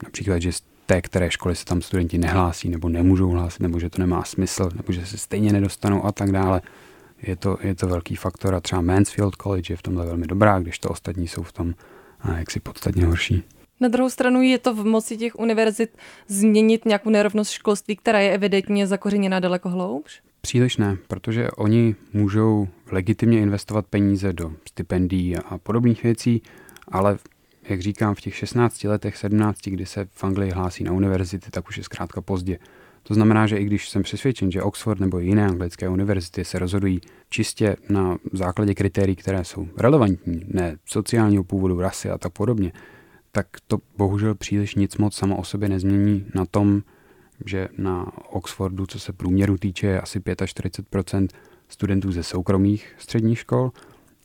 například, 0.03 0.39
že 0.39 0.51
z 0.51 0.63
té 0.85 1.01
které 1.01 1.31
školy 1.31 1.55
se 1.55 1.65
tam 1.65 1.81
studenti 1.81 2.17
nehlásí 2.17 2.69
nebo 2.69 2.89
nemůžou 2.89 3.29
hlásit, 3.29 3.59
nebo 3.59 3.79
že 3.79 3.89
to 3.89 4.01
nemá 4.01 4.23
smysl, 4.23 4.69
nebo 4.75 4.93
že 4.93 5.05
se 5.05 5.17
stejně 5.17 5.53
nedostanou 5.53 6.05
a 6.05 6.11
tak 6.11 6.31
dále. 6.31 6.61
Je 7.21 7.35
to, 7.35 7.57
je 7.61 7.75
to 7.75 7.87
velký 7.87 8.15
faktor 8.15 8.55
a 8.55 8.61
třeba 8.61 8.81
Mansfield 8.81 9.35
College 9.35 9.73
je 9.73 9.77
v 9.77 9.81
tomhle 9.81 10.05
velmi 10.05 10.27
dobrá, 10.27 10.59
když 10.59 10.79
to 10.79 10.89
ostatní 10.89 11.27
jsou 11.27 11.43
v 11.43 11.51
tom 11.51 11.73
jaksi 12.35 12.59
podstatně 12.59 13.05
horší. 13.05 13.43
Na 13.79 13.87
druhou 13.87 14.09
stranu 14.09 14.41
je 14.41 14.59
to 14.59 14.73
v 14.73 14.85
moci 14.85 15.17
těch 15.17 15.39
univerzit 15.39 15.97
změnit 16.27 16.85
nějakou 16.85 17.09
nerovnost 17.09 17.51
školství, 17.51 17.95
která 17.95 18.19
je 18.19 18.33
evidentně 18.33 18.87
zakořeněna 18.87 19.39
daleko 19.39 19.69
hloubš? 19.69 20.21
Příliš 20.41 20.77
ne, 20.77 20.97
protože 21.07 21.51
oni 21.51 21.95
můžou 22.13 22.67
legitimně 22.91 23.39
investovat 23.39 23.85
peníze 23.85 24.33
do 24.33 24.53
stipendií 24.69 25.37
a 25.37 25.57
podobných 25.57 26.03
věcí, 26.03 26.41
ale 26.87 27.17
jak 27.69 27.81
říkám, 27.81 28.15
v 28.15 28.21
těch 28.21 28.35
16 28.35 28.83
letech, 28.83 29.17
17, 29.17 29.59
kdy 29.65 29.85
se 29.85 30.07
v 30.11 30.23
Anglii 30.23 30.51
hlásí 30.51 30.83
na 30.83 30.91
univerzity, 30.91 31.51
tak 31.51 31.69
už 31.69 31.77
je 31.77 31.83
zkrátka 31.83 32.21
pozdě. 32.21 32.59
To 33.03 33.13
znamená, 33.13 33.47
že 33.47 33.57
i 33.57 33.65
když 33.65 33.89
jsem 33.89 34.03
přesvědčen, 34.03 34.51
že 34.51 34.61
Oxford 34.61 34.99
nebo 34.99 35.19
jiné 35.19 35.45
anglické 35.45 35.89
univerzity 35.89 36.45
se 36.45 36.59
rozhodují 36.59 37.01
čistě 37.29 37.75
na 37.89 38.17
základě 38.33 38.73
kritérií, 38.73 39.15
které 39.15 39.43
jsou 39.43 39.67
relevantní, 39.77 40.41
ne 40.47 40.77
sociálního 40.85 41.43
původu, 41.43 41.79
rasy 41.79 42.09
a 42.09 42.17
tak 42.17 42.33
podobně, 42.33 42.71
tak 43.35 43.47
to 43.67 43.77
bohužel 43.97 44.35
příliš 44.35 44.75
nic 44.75 44.97
moc 44.97 45.15
samo 45.15 45.37
o 45.37 45.43
sobě 45.43 45.69
nezmění 45.69 46.25
na 46.35 46.45
tom, 46.45 46.81
že 47.45 47.67
na 47.77 48.11
Oxfordu, 48.29 48.85
co 48.85 48.99
se 48.99 49.13
průměru 49.13 49.57
týče, 49.57 49.87
je 49.87 50.01
asi 50.01 50.19
45% 50.19 51.27
studentů 51.67 52.11
ze 52.11 52.23
soukromých 52.23 52.95
středních 52.97 53.39
škol, 53.39 53.71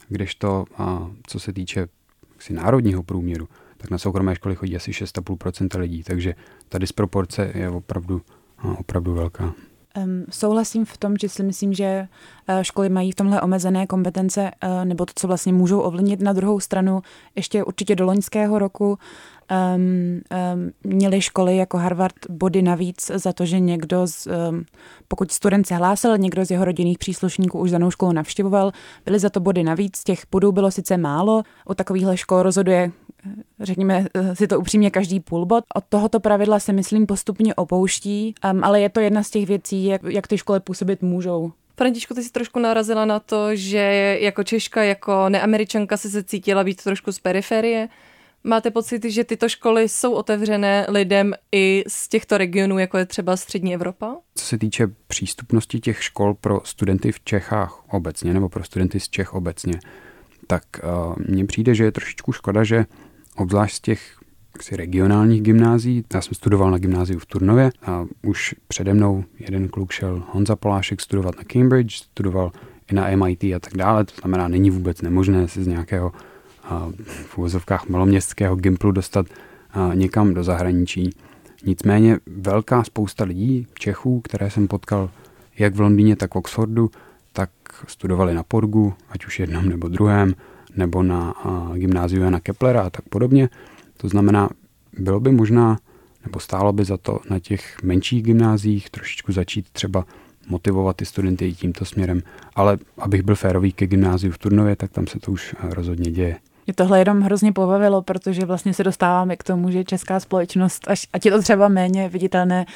kdežto 0.08 0.64
a 0.76 1.10
co 1.26 1.40
se 1.40 1.52
týče 1.52 1.86
si 2.38 2.52
národního 2.52 3.02
průměru, 3.02 3.48
tak 3.76 3.90
na 3.90 3.98
soukromé 3.98 4.34
školy 4.34 4.54
chodí 4.54 4.76
asi 4.76 4.90
6,5% 4.90 5.80
lidí, 5.80 6.02
takže 6.02 6.34
ta 6.68 6.78
disproporce 6.78 7.52
je 7.54 7.68
opravdu, 7.68 8.22
opravdu 8.78 9.14
velká. 9.14 9.54
Um, 9.96 10.24
souhlasím 10.30 10.84
v 10.84 10.96
tom, 10.98 11.16
že 11.16 11.28
si 11.28 11.42
myslím, 11.42 11.72
že 11.72 12.08
uh, 12.48 12.62
školy 12.62 12.88
mají 12.88 13.12
v 13.12 13.14
tomhle 13.14 13.40
omezené 13.40 13.86
kompetence, 13.86 14.50
uh, 14.64 14.84
nebo 14.84 15.06
to, 15.06 15.12
co 15.16 15.26
vlastně 15.26 15.52
můžou 15.52 15.80
ovlivnit. 15.80 16.20
Na 16.20 16.32
druhou 16.32 16.60
stranu, 16.60 17.02
ještě 17.36 17.64
určitě 17.64 17.96
do 17.96 18.04
loňského 18.04 18.58
roku 18.58 18.98
um, 19.50 20.20
um, 20.54 20.70
měly 20.84 21.20
školy 21.20 21.56
jako 21.56 21.78
Harvard 21.78 22.14
body 22.28 22.62
navíc 22.62 23.10
za 23.14 23.32
to, 23.32 23.46
že 23.46 23.60
někdo, 23.60 24.06
z, 24.06 24.26
um, 24.26 24.64
pokud 25.08 25.32
student 25.32 25.66
se 25.66 25.74
hlásil, 25.74 26.18
někdo 26.18 26.44
z 26.44 26.50
jeho 26.50 26.64
rodinných 26.64 26.98
příslušníků 26.98 27.58
už 27.58 27.70
danou 27.70 27.90
školu 27.90 28.12
navštěvoval, 28.12 28.72
byly 29.04 29.18
za 29.18 29.30
to 29.30 29.40
body 29.40 29.62
navíc. 29.62 30.04
Těch 30.04 30.22
bodů 30.30 30.52
bylo 30.52 30.70
sice 30.70 30.96
málo, 30.96 31.42
u 31.68 31.74
takovýchhle 31.74 32.16
škol 32.16 32.42
rozhoduje 32.42 32.92
řekněme 33.60 34.06
si 34.34 34.46
to 34.46 34.60
upřímně, 34.60 34.90
každý 34.90 35.20
půl 35.20 35.46
bod. 35.46 35.64
Od 35.74 35.84
tohoto 35.88 36.20
pravidla 36.20 36.58
se, 36.58 36.72
myslím, 36.72 37.06
postupně 37.06 37.54
opouští, 37.54 38.34
um, 38.52 38.64
ale 38.64 38.80
je 38.80 38.88
to 38.88 39.00
jedna 39.00 39.22
z 39.22 39.30
těch 39.30 39.46
věcí, 39.46 39.84
jak, 39.84 40.02
jak 40.02 40.26
ty 40.26 40.38
školy 40.38 40.60
působit 40.60 41.02
můžou. 41.02 41.52
Františku, 41.76 42.14
ty 42.14 42.22
jsi 42.22 42.30
trošku 42.32 42.58
narazila 42.58 43.04
na 43.04 43.20
to, 43.20 43.56
že 43.56 44.18
jako 44.20 44.44
Češka, 44.44 44.82
jako 44.82 45.28
neameričanka 45.28 45.96
si 45.96 46.10
se 46.10 46.24
cítila 46.24 46.64
být 46.64 46.82
trošku 46.82 47.12
z 47.12 47.18
periferie. 47.18 47.88
Máte 48.44 48.70
pocit, 48.70 49.04
že 49.04 49.24
tyto 49.24 49.48
školy 49.48 49.88
jsou 49.88 50.12
otevřené 50.12 50.86
lidem 50.88 51.34
i 51.52 51.84
z 51.88 52.08
těchto 52.08 52.38
regionů, 52.38 52.78
jako 52.78 52.98
je 52.98 53.06
třeba 53.06 53.36
střední 53.36 53.74
Evropa? 53.74 54.16
Co 54.34 54.44
se 54.44 54.58
týče 54.58 54.86
přístupnosti 55.06 55.80
těch 55.80 56.04
škol 56.04 56.34
pro 56.34 56.60
studenty 56.64 57.12
v 57.12 57.20
Čechách 57.20 57.84
obecně, 57.88 58.34
nebo 58.34 58.48
pro 58.48 58.64
studenty 58.64 59.00
z 59.00 59.08
Čech 59.08 59.34
obecně, 59.34 59.80
tak 60.46 60.62
uh, 60.82 61.14
mně 61.28 61.46
přijde, 61.46 61.74
že 61.74 61.84
je 61.84 61.92
trošičku 61.92 62.32
škoda, 62.32 62.64
že 62.64 62.84
obzvlášť 63.40 63.76
z 63.76 63.80
těch 63.80 64.16
jaksi 64.54 64.76
regionálních 64.76 65.42
gymnází. 65.42 66.04
Já 66.14 66.20
jsem 66.20 66.34
studoval 66.34 66.70
na 66.70 66.78
gymnáziu 66.78 67.18
v 67.18 67.26
Turnově 67.26 67.70
a 67.82 68.06
už 68.22 68.54
přede 68.68 68.94
mnou 68.94 69.24
jeden 69.38 69.68
kluk 69.68 69.92
šel 69.92 70.22
Honza 70.30 70.56
Polášek 70.56 71.00
studovat 71.00 71.36
na 71.36 71.44
Cambridge, 71.44 71.96
studoval 71.96 72.52
i 72.90 72.94
na 72.94 73.16
MIT 73.16 73.44
a 73.44 73.58
tak 73.60 73.76
dále. 73.76 74.04
To 74.04 74.12
znamená, 74.20 74.48
není 74.48 74.70
vůbec 74.70 75.02
nemožné 75.02 75.48
si 75.48 75.64
z 75.64 75.66
nějakého 75.66 76.12
v 77.04 77.38
úvozovkách 77.38 77.88
maloměstského 77.88 78.56
gimplu 78.56 78.92
dostat 78.92 79.26
někam 79.94 80.34
do 80.34 80.44
zahraničí. 80.44 81.10
Nicméně 81.64 82.18
velká 82.26 82.84
spousta 82.84 83.24
lidí, 83.24 83.66
Čechů, 83.74 84.20
které 84.20 84.50
jsem 84.50 84.68
potkal 84.68 85.10
jak 85.58 85.74
v 85.74 85.80
Londýně, 85.80 86.16
tak 86.16 86.34
v 86.34 86.36
Oxfordu, 86.36 86.90
tak 87.32 87.50
studovali 87.86 88.34
na 88.34 88.42
Porgu, 88.42 88.94
ať 89.10 89.26
už 89.26 89.40
jednom 89.40 89.68
nebo 89.68 89.88
druhém, 89.88 90.34
nebo 90.76 91.02
na 91.02 91.34
gymnáziu 91.74 92.22
Jana 92.22 92.40
Keplera 92.40 92.82
a 92.82 92.90
tak 92.90 93.08
podobně. 93.08 93.48
To 93.96 94.08
znamená, 94.08 94.48
bylo 94.98 95.20
by 95.20 95.32
možná, 95.32 95.78
nebo 96.24 96.40
stálo 96.40 96.72
by 96.72 96.84
za 96.84 96.96
to 96.96 97.18
na 97.30 97.38
těch 97.38 97.82
menších 97.82 98.22
gymnázích 98.22 98.90
trošičku 98.90 99.32
začít 99.32 99.66
třeba 99.72 100.04
motivovat 100.48 100.96
ty 100.96 101.06
studenty 101.06 101.46
i 101.46 101.54
tímto 101.54 101.84
směrem, 101.84 102.22
ale 102.54 102.78
abych 102.98 103.22
byl 103.22 103.34
férový 103.34 103.72
ke 103.72 103.86
gymnáziu 103.86 104.32
v 104.32 104.38
Turnově, 104.38 104.76
tak 104.76 104.90
tam 104.90 105.06
se 105.06 105.18
to 105.18 105.32
už 105.32 105.54
rozhodně 105.60 106.10
děje. 106.10 106.36
Mě 106.66 106.74
tohle 106.74 106.98
jenom 106.98 107.20
hrozně 107.20 107.52
pobavilo, 107.52 108.02
protože 108.02 108.44
vlastně 108.44 108.74
se 108.74 108.84
dostáváme 108.84 109.36
k 109.36 109.42
tomu, 109.42 109.70
že 109.70 109.84
česká 109.84 110.20
společnost, 110.20 110.84
až, 110.88 111.06
ať 111.12 111.26
je 111.26 111.32
to 111.32 111.42
třeba 111.42 111.68
méně 111.68 112.08
viditelné, 112.08 112.66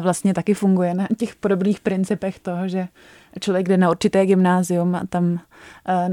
vlastně 0.00 0.34
taky 0.34 0.54
funguje 0.54 0.94
na 0.94 1.06
těch 1.16 1.36
podobných 1.36 1.80
principech 1.80 2.38
toho, 2.38 2.68
že 2.68 2.88
člověk 3.40 3.68
jde 3.68 3.76
na 3.76 3.90
určité 3.90 4.26
gymnázium 4.26 4.94
a 4.94 5.02
tam 5.08 5.40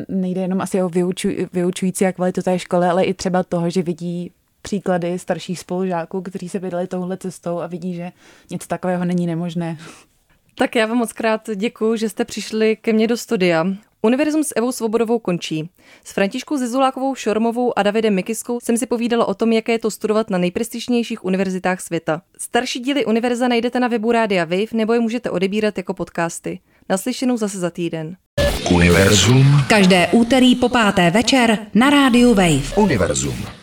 nejde 0.07 0.41
jenom 0.41 0.61
asi 0.61 0.83
o 0.83 0.89
vyuču, 0.89 1.29
vyučující 1.53 2.05
a 2.05 2.11
kvalitu 2.11 2.41
té 2.41 2.59
školy, 2.59 2.87
ale 2.87 3.03
i 3.03 3.13
třeba 3.13 3.43
toho, 3.43 3.69
že 3.69 3.81
vidí 3.81 4.31
příklady 4.61 5.19
starších 5.19 5.59
spolužáků, 5.59 6.21
kteří 6.21 6.49
se 6.49 6.59
vydali 6.59 6.87
touhle 6.87 7.17
cestou 7.17 7.59
a 7.59 7.67
vidí, 7.67 7.93
že 7.93 8.11
něco 8.51 8.67
takového 8.67 9.05
není 9.05 9.27
nemožné. 9.27 9.77
Tak 10.55 10.75
já 10.75 10.85
vám 10.85 10.97
moc 10.97 11.13
krát 11.13 11.49
děkuji, 11.55 11.95
že 11.95 12.09
jste 12.09 12.25
přišli 12.25 12.75
ke 12.75 12.93
mně 12.93 13.07
do 13.07 13.17
studia. 13.17 13.65
Univerzum 14.01 14.43
s 14.43 14.53
Evou 14.55 14.71
Svobodovou 14.71 15.19
končí. 15.19 15.69
S 16.03 16.13
Františkou 16.13 16.57
Zizulákovou 16.57 17.15
Šormovou 17.15 17.79
a 17.79 17.83
Davidem 17.83 18.15
Mikiskou 18.15 18.59
jsem 18.63 18.77
si 18.77 18.85
povídala 18.85 19.25
o 19.25 19.33
tom, 19.33 19.51
jaké 19.51 19.71
je 19.71 19.79
to 19.79 19.91
studovat 19.91 20.29
na 20.29 20.37
nejprestižnějších 20.37 21.25
univerzitách 21.25 21.81
světa. 21.81 22.21
Starší 22.37 22.79
díly 22.79 23.05
Univerza 23.05 23.47
najdete 23.47 23.79
na 23.79 23.87
webu 23.87 24.11
Rádia 24.11 24.45
Wave 24.45 24.73
nebo 24.73 24.93
je 24.93 24.99
můžete 24.99 25.29
odebírat 25.29 25.77
jako 25.77 25.93
podcasty. 25.93 26.59
Naslyšenou 26.89 27.37
zase 27.37 27.59
za 27.59 27.69
týden. 27.69 28.17
Univerzum. 28.73 29.45
Každé 29.69 30.07
úterý 30.11 30.57
po 30.57 30.69
páté 30.69 31.13
večer 31.13 31.69
na 31.77 31.89
rádiu 31.89 32.33
Wave. 32.33 32.73
Univerzum. 32.75 33.58